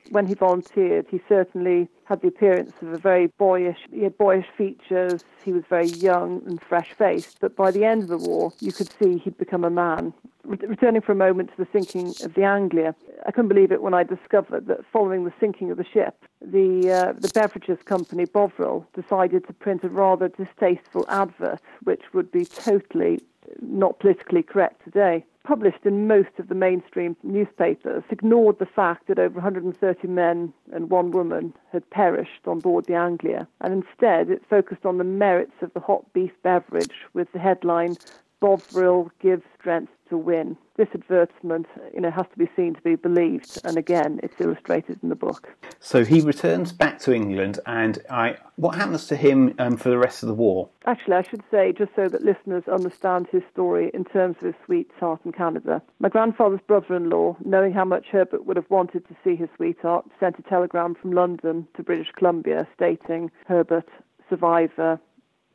when 0.09 0.25
he 0.25 0.33
volunteered, 0.33 1.05
he 1.09 1.21
certainly 1.27 1.87
had 2.05 2.21
the 2.21 2.27
appearance 2.27 2.73
of 2.81 2.89
a 2.89 2.97
very 2.97 3.27
boyish, 3.37 3.79
he 3.91 4.03
had 4.03 4.17
boyish 4.17 4.45
features, 4.57 5.23
he 5.43 5.51
was 5.51 5.63
very 5.69 5.87
young 5.87 6.41
and 6.45 6.61
fresh 6.61 6.93
faced, 6.93 7.39
but 7.39 7.55
by 7.55 7.71
the 7.71 7.83
end 7.83 8.03
of 8.03 8.09
the 8.09 8.17
war, 8.17 8.53
you 8.59 8.71
could 8.71 8.89
see 9.01 9.17
he'd 9.17 9.37
become 9.37 9.63
a 9.63 9.69
man. 9.69 10.13
returning 10.43 11.01
for 11.01 11.11
a 11.11 11.15
moment 11.15 11.49
to 11.49 11.57
the 11.57 11.67
sinking 11.73 12.13
of 12.23 12.35
the 12.35 12.43
Anglia, 12.43 12.95
I 13.25 13.31
couldn't 13.31 13.49
believe 13.49 13.71
it 13.71 13.81
when 13.81 13.95
I 13.95 14.03
discovered 14.03 14.67
that 14.67 14.85
following 14.93 15.25
the 15.25 15.33
sinking 15.39 15.71
of 15.71 15.77
the 15.77 15.85
ship, 15.85 16.15
the, 16.41 16.91
uh, 16.91 17.13
the 17.19 17.31
beverages 17.33 17.79
company 17.85 18.25
Bovril 18.25 18.85
decided 18.93 19.47
to 19.47 19.53
print 19.53 19.83
a 19.83 19.89
rather 19.89 20.27
distasteful 20.27 21.05
advert, 21.09 21.61
which 21.83 22.13
would 22.13 22.31
be 22.31 22.45
totally 22.45 23.19
not 23.61 23.99
politically 23.99 24.43
correct 24.43 24.83
today 24.83 25.25
published 25.45 25.85
in 25.85 26.07
most 26.07 26.29
of 26.39 26.47
the 26.47 26.55
mainstream 26.55 27.15
newspapers, 27.23 28.03
ignored 28.09 28.59
the 28.59 28.65
fact 28.65 29.07
that 29.07 29.19
over 29.19 29.35
130 29.35 30.07
men 30.07 30.53
and 30.73 30.89
one 30.89 31.11
woman 31.11 31.53
had 31.71 31.89
perished 31.89 32.47
on 32.47 32.59
board 32.59 32.85
the 32.85 32.95
Anglia, 32.95 33.47
and 33.61 33.73
instead 33.73 34.29
it 34.29 34.43
focused 34.49 34.85
on 34.85 34.97
the 34.97 35.03
merits 35.03 35.61
of 35.61 35.73
the 35.73 35.79
hot 35.79 36.11
beef 36.13 36.31
beverage 36.43 37.05
with 37.13 37.31
the 37.31 37.39
headline 37.39 37.95
Bovril 38.39 39.11
gives 39.21 39.43
strength 39.59 39.91
to 40.09 40.17
win. 40.17 40.57
This 40.77 40.89
advertisement, 40.93 41.67
you 41.93 42.01
know, 42.01 42.11
has 42.11 42.25
to 42.31 42.37
be 42.37 42.49
seen 42.55 42.75
to 42.75 42.81
be 42.81 42.95
believed, 42.95 43.59
and 43.63 43.77
again, 43.77 44.19
it's 44.21 44.39
illustrated 44.39 44.99
in 45.01 45.09
the 45.09 45.15
book. 45.15 45.55
So 45.79 46.03
he 46.03 46.19
returns 46.21 46.71
back 46.71 46.99
to 46.99 47.13
England, 47.13 47.59
and 47.65 47.99
I, 48.09 48.37
what 48.57 48.75
happens 48.75 49.07
to 49.07 49.15
him 49.15 49.55
um, 49.57 49.77
for 49.77 49.89
the 49.89 49.97
rest 49.97 50.21
of 50.21 50.27
the 50.27 50.33
war? 50.33 50.69
Actually, 50.85 51.15
I 51.15 51.21
should 51.23 51.43
say, 51.49 51.71
just 51.71 51.91
so 51.95 52.09
that 52.09 52.23
listeners 52.23 52.63
understand 52.67 53.27
his 53.31 53.43
story 53.51 53.89
in 53.93 54.03
terms 54.03 54.35
of 54.39 54.47
his 54.47 54.55
sweetheart 54.65 55.21
in 55.23 55.31
Canada. 55.31 55.81
My 55.99 56.09
grandfather's 56.09 56.61
brother-in-law, 56.67 57.37
knowing 57.45 57.71
how 57.71 57.85
much 57.85 58.07
Herbert 58.11 58.45
would 58.45 58.57
have 58.57 58.69
wanted 58.69 59.07
to 59.07 59.15
see 59.23 59.35
his 59.35 59.49
sweetheart, 59.55 60.05
sent 60.19 60.37
a 60.39 60.41
telegram 60.41 60.95
from 60.95 61.11
London 61.11 61.67
to 61.75 61.83
British 61.83 62.11
Columbia 62.11 62.67
stating, 62.75 63.31
"Herbert, 63.45 63.87
survivor, 64.29 64.99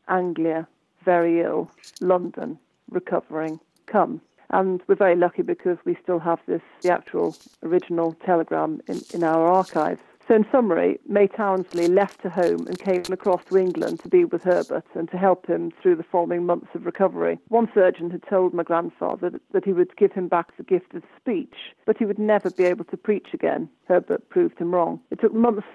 Anglia, 0.08 0.66
very 1.04 1.40
ill, 1.40 1.70
London, 2.00 2.58
recovering, 2.90 3.60
come." 3.86 4.20
And 4.50 4.82
we're 4.86 4.96
very 4.96 5.16
lucky 5.16 5.42
because 5.42 5.78
we 5.84 5.96
still 6.02 6.18
have 6.18 6.40
this, 6.46 6.62
the 6.82 6.92
actual 6.92 7.36
original 7.62 8.14
telegram 8.24 8.80
in, 8.88 9.00
in 9.14 9.24
our 9.24 9.46
archives. 9.46 10.00
So, 10.30 10.36
in 10.36 10.46
summary, 10.52 11.00
May 11.08 11.26
Townsley 11.26 11.88
left 11.88 12.22
her 12.22 12.28
home 12.28 12.68
and 12.68 12.78
came 12.78 13.02
across 13.10 13.42
to 13.46 13.56
England 13.56 13.98
to 14.00 14.08
be 14.08 14.24
with 14.24 14.44
Herbert 14.44 14.84
and 14.94 15.10
to 15.10 15.16
help 15.16 15.44
him 15.46 15.72
through 15.82 15.96
the 15.96 16.04
following 16.04 16.46
months 16.46 16.68
of 16.74 16.86
recovery. 16.86 17.40
One 17.48 17.68
surgeon 17.74 18.10
had 18.10 18.22
told 18.28 18.54
my 18.54 18.62
grandfather 18.62 19.30
that, 19.30 19.42
that 19.52 19.64
he 19.64 19.72
would 19.72 19.96
give 19.96 20.12
him 20.12 20.28
back 20.28 20.56
the 20.56 20.62
gift 20.62 20.94
of 20.94 21.02
speech, 21.20 21.74
but 21.84 21.96
he 21.96 22.04
would 22.04 22.20
never 22.20 22.48
be 22.50 22.62
able 22.62 22.84
to 22.84 22.96
preach 22.96 23.28
again. 23.32 23.68
Herbert 23.88 24.28
proved 24.28 24.58
him 24.58 24.72
wrong. 24.72 25.00
It 25.10 25.20
took 25.20 25.34
months 25.34 25.66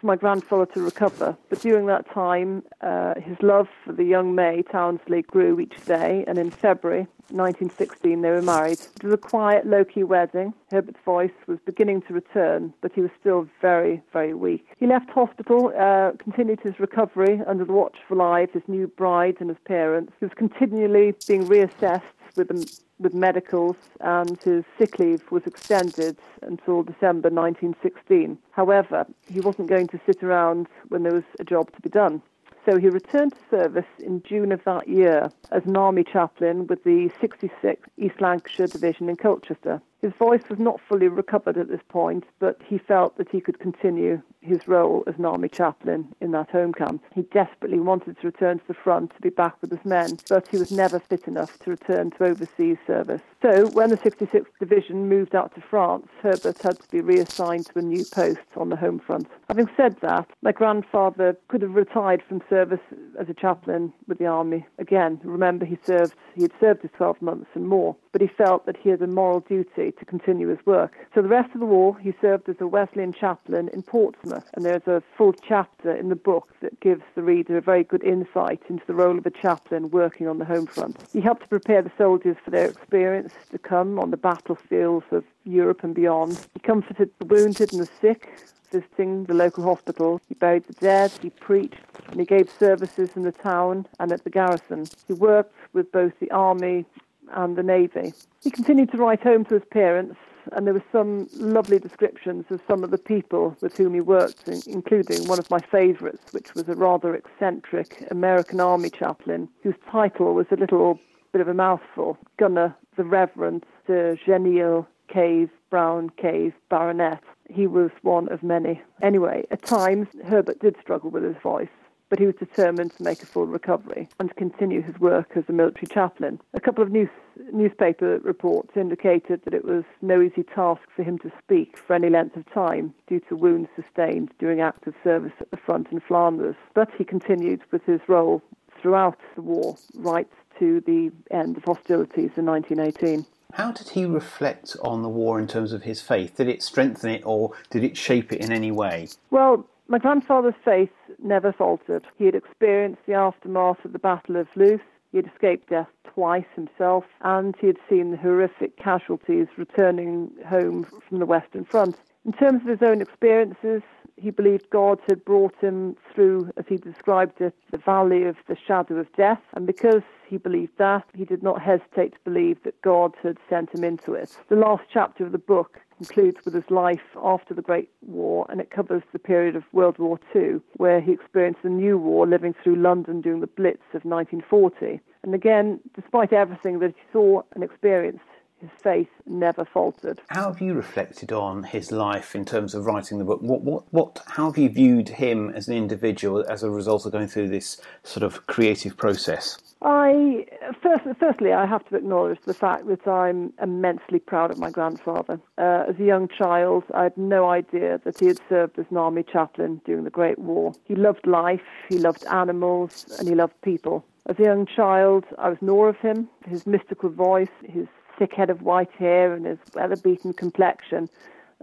for 0.00 0.06
my 0.06 0.16
grandfather 0.16 0.66
to 0.74 0.82
recover. 0.82 1.36
But 1.48 1.60
during 1.60 1.86
that 1.86 2.08
time, 2.12 2.62
uh, 2.80 3.14
his 3.20 3.36
love 3.42 3.68
for 3.84 3.92
the 3.92 4.04
young 4.04 4.34
May 4.34 4.62
Townsley 4.62 5.22
grew 5.22 5.60
each 5.60 5.84
day, 5.84 6.24
and 6.26 6.38
in 6.38 6.50
February 6.50 7.06
1916 7.30 8.20
they 8.20 8.30
were 8.30 8.42
married. 8.42 8.78
It 8.80 9.04
was 9.04 9.14
a 9.14 9.18
quiet, 9.18 9.66
low-key 9.66 10.02
wedding. 10.02 10.52
Herbert's 10.70 11.00
voice 11.04 11.32
was 11.46 11.58
beginning 11.64 12.02
to 12.02 12.14
return, 12.14 12.74
but 12.80 12.92
he 12.94 13.00
was 13.00 13.10
still 13.18 13.48
very, 13.60 14.02
very 14.12 14.34
weak. 14.34 14.66
He 14.78 14.86
left 14.86 15.10
hospital, 15.10 15.72
uh, 15.78 16.12
continued 16.18 16.60
his 16.60 16.78
recovery 16.78 17.40
under 17.46 17.64
the 17.64 17.72
watchful 17.72 18.22
eye 18.22 18.40
of 18.40 18.50
his 18.50 18.62
new 18.66 18.86
bride 18.86 19.36
and 19.40 19.48
his 19.48 19.58
parents. 19.64 20.12
He 20.20 20.26
was 20.26 20.34
continually 20.34 21.14
being 21.26 21.44
reassessed 21.44 22.02
with 22.36 22.50
with 22.98 23.14
medicals, 23.14 23.76
and 24.00 24.40
his 24.42 24.64
sick 24.78 24.98
leave 24.98 25.22
was 25.30 25.42
extended 25.46 26.16
until 26.42 26.82
December 26.82 27.30
1916. 27.30 28.38
However, 28.52 29.06
he 29.28 29.40
wasn't 29.40 29.68
going 29.68 29.88
to 29.88 30.00
sit 30.06 30.22
around 30.22 30.68
when 30.88 31.02
there 31.02 31.14
was 31.14 31.24
a 31.40 31.44
job 31.44 31.72
to 31.74 31.80
be 31.80 31.88
done. 31.88 32.22
So 32.64 32.78
he 32.78 32.88
returned 32.88 33.32
to 33.32 33.56
service 33.56 33.90
in 33.98 34.22
June 34.22 34.52
of 34.52 34.62
that 34.64 34.86
year 34.86 35.32
as 35.50 35.64
an 35.66 35.76
army 35.76 36.04
chaplain 36.04 36.68
with 36.68 36.84
the 36.84 37.10
66th 37.20 37.78
East 37.98 38.20
Lancashire 38.20 38.68
Division 38.68 39.08
in 39.08 39.16
Colchester. 39.16 39.82
His 40.02 40.12
voice 40.18 40.42
was 40.50 40.58
not 40.58 40.80
fully 40.88 41.06
recovered 41.06 41.56
at 41.56 41.68
this 41.68 41.80
point, 41.88 42.24
but 42.40 42.60
he 42.66 42.76
felt 42.76 43.16
that 43.18 43.28
he 43.30 43.40
could 43.40 43.60
continue 43.60 44.20
his 44.40 44.66
role 44.66 45.04
as 45.06 45.14
an 45.16 45.24
army 45.24 45.48
chaplain 45.48 46.12
in 46.20 46.32
that 46.32 46.50
home 46.50 46.72
camp. 46.72 47.00
He 47.14 47.22
desperately 47.22 47.78
wanted 47.78 48.18
to 48.18 48.26
return 48.26 48.58
to 48.58 48.66
the 48.66 48.74
front 48.74 49.14
to 49.14 49.22
be 49.22 49.30
back 49.30 49.54
with 49.60 49.70
his 49.70 49.84
men, 49.84 50.18
but 50.28 50.48
he 50.48 50.58
was 50.58 50.72
never 50.72 50.98
fit 50.98 51.28
enough 51.28 51.56
to 51.60 51.70
return 51.70 52.10
to 52.10 52.24
overseas 52.24 52.78
service. 52.84 53.22
So, 53.40 53.68
when 53.68 53.90
the 53.90 53.96
66th 53.96 54.46
Division 54.58 55.08
moved 55.08 55.36
out 55.36 55.54
to 55.54 55.60
France, 55.60 56.08
Herbert 56.20 56.60
had 56.60 56.80
to 56.80 56.90
be 56.90 57.00
reassigned 57.00 57.66
to 57.66 57.78
a 57.78 57.82
new 57.82 58.04
post 58.04 58.40
on 58.56 58.70
the 58.70 58.76
home 58.76 58.98
front. 58.98 59.28
Having 59.48 59.70
said 59.76 59.96
that, 60.00 60.28
my 60.42 60.50
grandfather 60.50 61.36
could 61.46 61.62
have 61.62 61.76
retired 61.76 62.24
from 62.28 62.42
service 62.50 62.80
as 63.20 63.28
a 63.28 63.34
chaplain 63.34 63.92
with 64.08 64.18
the 64.18 64.26
army. 64.26 64.66
Again, 64.78 65.20
remember 65.22 65.64
he 65.64 65.78
served 65.84 66.14
he 66.34 66.42
had 66.42 66.52
served 66.58 66.82
his 66.82 66.90
12 66.96 67.22
months 67.22 67.50
and 67.54 67.68
more. 67.68 67.94
but 68.12 68.20
he 68.20 68.26
felt 68.26 68.66
that 68.66 68.76
he 68.76 68.90
had 68.90 69.00
a 69.00 69.06
moral 69.06 69.40
duty 69.40 69.91
to 69.98 70.04
continue 70.04 70.48
his 70.48 70.64
work. 70.66 70.94
So 71.14 71.22
the 71.22 71.28
rest 71.28 71.54
of 71.54 71.60
the 71.60 71.66
war, 71.66 71.98
he 71.98 72.12
served 72.20 72.48
as 72.48 72.56
a 72.60 72.66
Wesleyan 72.66 73.12
chaplain 73.12 73.68
in 73.72 73.82
Portsmouth, 73.82 74.48
and 74.54 74.64
there's 74.64 74.86
a 74.86 75.02
full 75.16 75.32
chapter 75.32 75.94
in 75.94 76.08
the 76.08 76.16
book 76.16 76.48
that 76.60 76.80
gives 76.80 77.02
the 77.14 77.22
reader 77.22 77.56
a 77.56 77.60
very 77.60 77.84
good 77.84 78.04
insight 78.04 78.60
into 78.68 78.84
the 78.86 78.94
role 78.94 79.18
of 79.18 79.26
a 79.26 79.30
chaplain 79.30 79.90
working 79.90 80.28
on 80.28 80.38
the 80.38 80.44
home 80.44 80.66
front. 80.66 80.96
He 81.12 81.20
helped 81.20 81.42
to 81.42 81.48
prepare 81.48 81.82
the 81.82 81.92
soldiers 81.96 82.36
for 82.44 82.50
their 82.50 82.66
experience 82.66 83.32
to 83.50 83.58
come 83.58 83.98
on 83.98 84.10
the 84.10 84.16
battlefields 84.16 85.06
of 85.10 85.24
Europe 85.44 85.84
and 85.84 85.94
beyond. 85.94 86.46
He 86.54 86.60
comforted 86.60 87.10
the 87.18 87.26
wounded 87.26 87.72
and 87.72 87.80
the 87.80 87.88
sick, 88.00 88.30
visiting 88.70 89.24
the 89.24 89.34
local 89.34 89.64
hospital. 89.64 90.20
He 90.28 90.34
buried 90.34 90.64
the 90.64 90.72
dead, 90.74 91.12
he 91.20 91.30
preached, 91.30 91.76
and 92.08 92.18
he 92.18 92.26
gave 92.26 92.50
services 92.50 93.10
in 93.14 93.22
the 93.22 93.32
town 93.32 93.86
and 94.00 94.10
at 94.10 94.24
the 94.24 94.30
garrison. 94.30 94.86
He 95.06 95.12
worked 95.12 95.54
with 95.72 95.92
both 95.92 96.18
the 96.20 96.30
army 96.30 96.86
and 97.32 97.56
the 97.56 97.62
navy. 97.62 98.12
He 98.42 98.50
continued 98.50 98.90
to 98.92 98.98
write 98.98 99.22
home 99.22 99.44
to 99.46 99.54
his 99.54 99.64
parents, 99.70 100.16
and 100.52 100.66
there 100.66 100.74
were 100.74 100.84
some 100.90 101.28
lovely 101.34 101.78
descriptions 101.78 102.44
of 102.50 102.60
some 102.66 102.82
of 102.82 102.90
the 102.90 102.98
people 102.98 103.56
with 103.60 103.76
whom 103.76 103.94
he 103.94 104.00
worked, 104.00 104.48
including 104.66 105.28
one 105.28 105.38
of 105.38 105.50
my 105.50 105.60
favourites, 105.60 106.32
which 106.32 106.54
was 106.54 106.68
a 106.68 106.74
rather 106.74 107.14
eccentric 107.14 108.04
American 108.10 108.60
Army 108.60 108.90
chaplain 108.90 109.48
whose 109.62 109.76
title 109.90 110.34
was 110.34 110.46
a 110.50 110.56
little 110.56 110.98
bit 111.32 111.40
of 111.40 111.48
a 111.48 111.54
mouthful 111.54 112.18
Gunner 112.36 112.76
the 112.96 113.04
Reverend 113.04 113.64
Sir 113.86 114.16
Genille 114.24 114.86
Cave 115.08 115.50
Brown 115.70 116.10
Cave 116.10 116.54
Baronet. 116.68 117.22
He 117.48 117.66
was 117.66 117.90
one 118.02 118.28
of 118.30 118.42
many. 118.42 118.80
Anyway, 119.02 119.46
at 119.50 119.62
times, 119.62 120.08
Herbert 120.24 120.60
did 120.60 120.76
struggle 120.80 121.10
with 121.10 121.22
his 121.22 121.36
voice, 121.42 121.68
but 122.12 122.18
he 122.18 122.26
was 122.26 122.34
determined 122.34 122.94
to 122.94 123.02
make 123.02 123.22
a 123.22 123.26
full 123.26 123.46
recovery 123.46 124.06
and 124.20 124.28
to 124.28 124.34
continue 124.34 124.82
his 124.82 125.00
work 125.00 125.30
as 125.34 125.44
a 125.48 125.52
military 125.52 125.86
chaplain. 125.86 126.38
A 126.52 126.60
couple 126.60 126.84
of 126.84 126.90
news, 126.90 127.08
newspaper 127.54 128.18
reports 128.18 128.76
indicated 128.76 129.40
that 129.44 129.54
it 129.54 129.64
was 129.64 129.84
no 130.02 130.20
easy 130.20 130.42
task 130.42 130.82
for 130.94 131.04
him 131.04 131.18
to 131.20 131.32
speak 131.42 131.78
for 131.78 131.94
any 131.94 132.10
length 132.10 132.36
of 132.36 132.44
time 132.52 132.92
due 133.06 133.20
to 133.30 133.34
wounds 133.34 133.70
sustained 133.74 134.30
during 134.38 134.60
active 134.60 134.92
service 135.02 135.32
at 135.40 135.50
the 135.50 135.56
front 135.56 135.88
in 135.90 136.00
Flanders, 136.00 136.54
but 136.74 136.90
he 136.98 137.02
continued 137.02 137.62
with 137.70 137.82
his 137.86 138.02
role 138.08 138.42
throughout 138.82 139.18
the 139.34 139.40
war, 139.40 139.78
right 139.94 140.28
to 140.58 140.82
the 140.82 141.10
end 141.30 141.56
of 141.56 141.64
hostilities 141.64 142.32
in 142.36 142.44
1918. 142.44 143.24
How 143.54 143.72
did 143.72 143.88
he 143.88 144.04
reflect 144.04 144.76
on 144.82 145.00
the 145.02 145.08
war 145.08 145.38
in 145.38 145.46
terms 145.46 145.72
of 145.72 145.84
his 145.84 146.02
faith? 146.02 146.36
Did 146.36 146.48
it 146.48 146.62
strengthen 146.62 147.08
it 147.08 147.22
or 147.24 147.52
did 147.70 147.82
it 147.84 147.96
shape 147.96 148.34
it 148.34 148.42
in 148.42 148.52
any 148.52 148.70
way? 148.70 149.08
Well, 149.30 149.66
my 149.88 149.98
grandfather's 149.98 150.54
faith 150.64 150.92
never 151.22 151.52
faltered. 151.52 152.06
He 152.16 152.26
had 152.26 152.34
experienced 152.34 153.02
the 153.06 153.14
aftermath 153.14 153.84
of 153.84 153.92
the 153.92 153.98
Battle 153.98 154.36
of 154.36 154.48
Loos. 154.56 154.80
He 155.10 155.18
had 155.18 155.26
escaped 155.26 155.68
death 155.70 155.88
twice 156.04 156.46
himself, 156.54 157.04
and 157.20 157.54
he 157.60 157.66
had 157.66 157.78
seen 157.88 158.10
the 158.10 158.16
horrific 158.16 158.76
casualties 158.76 159.48
returning 159.56 160.30
home 160.46 160.84
from 161.08 161.18
the 161.18 161.26
Western 161.26 161.64
Front. 161.64 161.96
In 162.24 162.32
terms 162.32 162.62
of 162.62 162.68
his 162.68 162.82
own 162.82 163.02
experiences, 163.02 163.82
he 164.16 164.30
believed 164.30 164.70
God 164.70 165.00
had 165.08 165.24
brought 165.24 165.54
him 165.60 165.96
through, 166.14 166.50
as 166.56 166.64
he 166.68 166.76
described 166.76 167.40
it, 167.40 167.54
the 167.70 167.78
valley 167.78 168.24
of 168.24 168.36
the 168.46 168.56
shadow 168.56 168.96
of 168.96 169.12
death. 169.14 169.40
And 169.54 169.66
because 169.66 170.02
he 170.26 170.36
believed 170.36 170.78
that, 170.78 171.04
he 171.14 171.24
did 171.24 171.42
not 171.42 171.60
hesitate 171.60 172.12
to 172.14 172.20
believe 172.24 172.62
that 172.62 172.80
God 172.82 173.14
had 173.22 173.38
sent 173.50 173.74
him 173.74 173.84
into 173.84 174.14
it. 174.14 174.38
The 174.48 174.56
last 174.56 174.84
chapter 174.92 175.26
of 175.26 175.32
the 175.32 175.38
book 175.38 175.80
concludes 176.04 176.44
with 176.44 176.54
his 176.54 176.70
life 176.70 177.00
after 177.22 177.54
the 177.54 177.62
Great 177.62 177.88
War, 178.02 178.46
and 178.48 178.60
it 178.60 178.70
covers 178.70 179.02
the 179.12 179.18
period 179.18 179.56
of 179.56 179.64
World 179.72 179.98
War 179.98 180.18
II, 180.34 180.60
where 180.76 181.00
he 181.00 181.12
experienced 181.12 181.62
the 181.62 181.70
new 181.70 181.96
war 181.98 182.26
living 182.26 182.54
through 182.62 182.76
London 182.76 183.20
during 183.20 183.40
the 183.40 183.46
Blitz 183.46 183.82
of 183.94 184.04
1940. 184.04 185.00
And 185.22 185.34
again, 185.34 185.80
despite 185.94 186.32
everything 186.32 186.80
that 186.80 186.94
he 186.96 187.02
saw 187.12 187.42
and 187.54 187.62
experienced, 187.62 188.24
his 188.62 188.70
faith 188.80 189.08
never 189.26 189.64
faltered. 189.64 190.20
How 190.28 190.52
have 190.52 190.60
you 190.60 190.74
reflected 190.74 191.32
on 191.32 191.64
his 191.64 191.90
life 191.90 192.34
in 192.34 192.44
terms 192.44 192.74
of 192.74 192.86
writing 192.86 193.18
the 193.18 193.24
book? 193.24 193.42
What, 193.42 193.62
what, 193.62 193.92
what, 193.92 194.22
how 194.26 194.46
have 194.46 194.56
you 194.56 194.68
viewed 194.68 195.08
him 195.08 195.50
as 195.50 195.68
an 195.68 195.74
individual 195.74 196.44
as 196.48 196.62
a 196.62 196.70
result 196.70 197.04
of 197.04 197.12
going 197.12 197.26
through 197.26 197.48
this 197.48 197.80
sort 198.04 198.22
of 198.22 198.46
creative 198.46 198.96
process? 198.96 199.58
I 199.82 200.46
first, 200.80 201.04
firstly, 201.18 201.52
I 201.52 201.66
have 201.66 201.84
to 201.88 201.96
acknowledge 201.96 202.38
the 202.46 202.54
fact 202.54 202.86
that 202.86 203.08
I'm 203.08 203.52
immensely 203.60 204.20
proud 204.20 204.52
of 204.52 204.58
my 204.58 204.70
grandfather. 204.70 205.40
Uh, 205.58 205.86
as 205.88 205.98
a 205.98 206.04
young 206.04 206.28
child, 206.28 206.84
I 206.94 207.02
had 207.04 207.16
no 207.16 207.50
idea 207.50 208.00
that 208.04 208.20
he 208.20 208.26
had 208.26 208.38
served 208.48 208.78
as 208.78 208.86
an 208.90 208.96
army 208.96 209.24
chaplain 209.24 209.80
during 209.84 210.04
the 210.04 210.10
Great 210.10 210.38
War. 210.38 210.72
He 210.84 210.94
loved 210.94 211.26
life, 211.26 211.66
he 211.88 211.98
loved 211.98 212.24
animals, 212.26 213.06
and 213.18 213.28
he 213.28 213.34
loved 213.34 213.60
people. 213.62 214.04
As 214.26 214.38
a 214.38 214.44
young 214.44 214.66
child, 214.66 215.24
I 215.36 215.48
was 215.48 215.58
in 215.60 215.68
awe 215.68 215.86
of 215.86 215.96
him, 215.96 216.28
his 216.46 216.64
mystical 216.64 217.10
voice, 217.10 217.50
his 217.64 217.88
thick 218.22 218.34
head 218.34 218.50
of 218.50 218.62
white 218.62 218.92
hair 218.92 219.34
and 219.34 219.44
his 219.46 219.58
weather-beaten 219.74 220.32
complexion. 220.34 221.08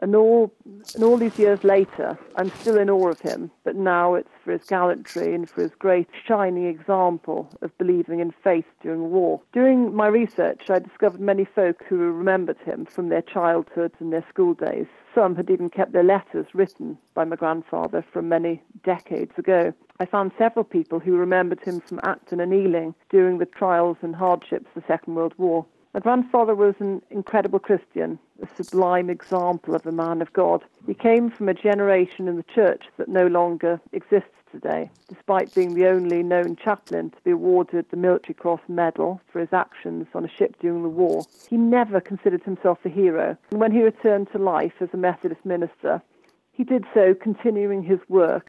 And 0.02 0.14
all, 0.14 0.52
and 0.94 1.04
all 1.04 1.16
these 1.16 1.40
years 1.40 1.64
later, 1.64 2.20
I'm 2.36 2.52
still 2.52 2.78
in 2.78 2.90
awe 2.90 3.10
of 3.10 3.22
him, 3.22 3.50
but 3.64 3.78
now 3.78 4.16
it's 4.16 4.30
for 4.44 4.52
his 4.52 4.66
gallantry 4.66 5.34
and 5.34 5.50
for 5.50 5.62
his 5.62 5.72
great 5.80 6.10
shining 6.26 6.66
example 6.66 7.50
of 7.62 7.78
believing 7.78 8.20
in 8.20 8.32
faith 8.32 8.66
during 8.82 9.10
war. 9.10 9.42
During 9.54 9.96
my 9.96 10.08
research, 10.08 10.70
I 10.70 10.80
discovered 10.80 11.22
many 11.22 11.46
folk 11.46 11.82
who 11.88 11.98
remembered 11.98 12.60
him 12.60 12.86
from 12.86 13.08
their 13.08 13.22
childhoods 13.22 13.96
and 14.00 14.12
their 14.12 14.26
school 14.28 14.54
days. 14.54 14.88
Some 15.16 15.38
had 15.38 15.50
even 15.50 15.70
kept 15.70 15.94
their 15.94 16.04
letters 16.04 16.48
written 16.54 16.98
by 17.14 17.24
my 17.24 17.38
grandfather 17.38 18.04
from 18.12 18.28
many 18.28 18.62
decades 18.84 19.38
ago. 19.38 19.74
I 20.02 20.06
found 20.06 20.32
several 20.38 20.66
people 20.66 21.00
who 21.00 21.16
remembered 21.16 21.62
him 21.62 21.80
from 21.80 22.02
Acton 22.04 22.42
and 22.42 22.54
Ealing 22.54 22.96
during 23.10 23.38
the 23.38 23.46
trials 23.46 23.98
and 24.02 24.16
hardships 24.16 24.68
of 24.76 24.82
the 24.82 24.88
Second 24.88 25.16
World 25.16 25.34
War. 25.38 25.66
My 25.94 26.00
grandfather 26.00 26.54
was 26.54 26.76
an 26.80 27.02
incredible 27.10 27.58
Christian, 27.58 28.20
a 28.44 28.64
sublime 28.64 29.10
example 29.10 29.74
of 29.74 29.88
a 29.88 29.92
man 29.92 30.22
of 30.22 30.32
God. 30.34 30.64
He 30.86 30.94
came 30.94 31.32
from 31.32 31.50
a 31.50 31.54
generation 31.56 32.28
in 32.28 32.36
the 32.36 32.44
church 32.44 32.84
that 32.98 33.10
no 33.10 33.26
longer 33.26 33.82
exists 33.92 34.30
today, 34.52 34.92
despite 35.08 35.54
being 35.56 35.74
the 35.74 35.88
only 35.88 36.22
known 36.22 36.56
chaplain 36.56 37.10
to 37.10 37.18
be 37.24 37.32
awarded 37.32 37.86
the 37.90 37.98
Military 37.98 38.36
Cross 38.36 38.62
Medal 38.68 39.20
for 39.32 39.40
his 39.40 39.52
actions 39.52 40.06
on 40.14 40.26
a 40.26 40.30
ship 40.30 40.56
during 40.60 40.84
the 40.84 40.90
war. 40.90 41.24
He 41.50 41.58
never 41.58 42.00
considered 42.00 42.44
himself 42.44 42.78
a 42.86 42.90
hero, 42.90 43.36
and 43.50 43.60
when 43.60 43.72
he 43.72 43.82
returned 43.82 44.32
to 44.32 44.38
life 44.38 44.74
as 44.82 44.90
a 44.94 44.98
Methodist 44.98 45.44
minister, 45.44 46.04
he 46.52 46.64
did 46.64 46.86
so 46.94 47.16
continuing 47.16 47.82
his 47.82 48.00
work 48.10 48.48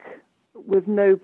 with 0.54 0.86
no 0.86 1.18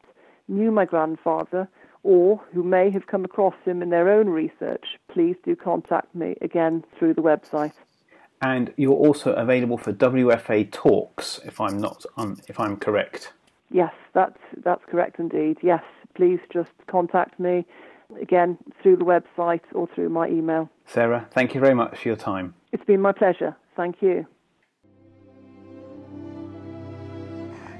knew 0.47 0.71
my 0.71 0.85
grandfather 0.85 1.67
or 2.03 2.41
who 2.53 2.63
may 2.63 2.89
have 2.89 3.07
come 3.07 3.25
across 3.25 3.55
him 3.65 3.81
in 3.81 3.89
their 3.89 4.09
own 4.09 4.29
research, 4.29 4.85
please 5.09 5.35
do 5.43 5.55
contact 5.55 6.13
me 6.15 6.35
again 6.41 6.83
through 6.97 7.13
the 7.13 7.21
website. 7.21 7.73
And 8.41 8.71
you're 8.77 8.93
also 8.93 9.33
available 9.33 9.77
for 9.77 9.91
WFA 9.91 10.71
talks, 10.71 11.39
if 11.43 11.59
I'm 11.59 11.79
not 11.79 12.05
um, 12.17 12.37
if 12.47 12.59
I'm 12.59 12.77
correct. 12.77 13.33
Yes, 13.71 13.93
that's 14.13 14.39
that's 14.63 14.83
correct 14.85 15.19
indeed. 15.19 15.57
Yes, 15.61 15.83
please 16.13 16.39
just 16.53 16.71
contact 16.87 17.39
me 17.39 17.65
again 18.21 18.57
through 18.81 18.97
the 18.97 19.05
website 19.05 19.63
or 19.73 19.87
through 19.87 20.09
my 20.09 20.27
email. 20.27 20.69
Sarah, 20.85 21.27
thank 21.31 21.55
you 21.55 21.61
very 21.61 21.73
much 21.73 21.99
for 21.99 22.07
your 22.09 22.15
time. 22.15 22.53
It's 22.71 22.85
been 22.85 23.01
my 23.01 23.11
pleasure. 23.11 23.55
Thank 23.75 24.01
you. 24.01 24.27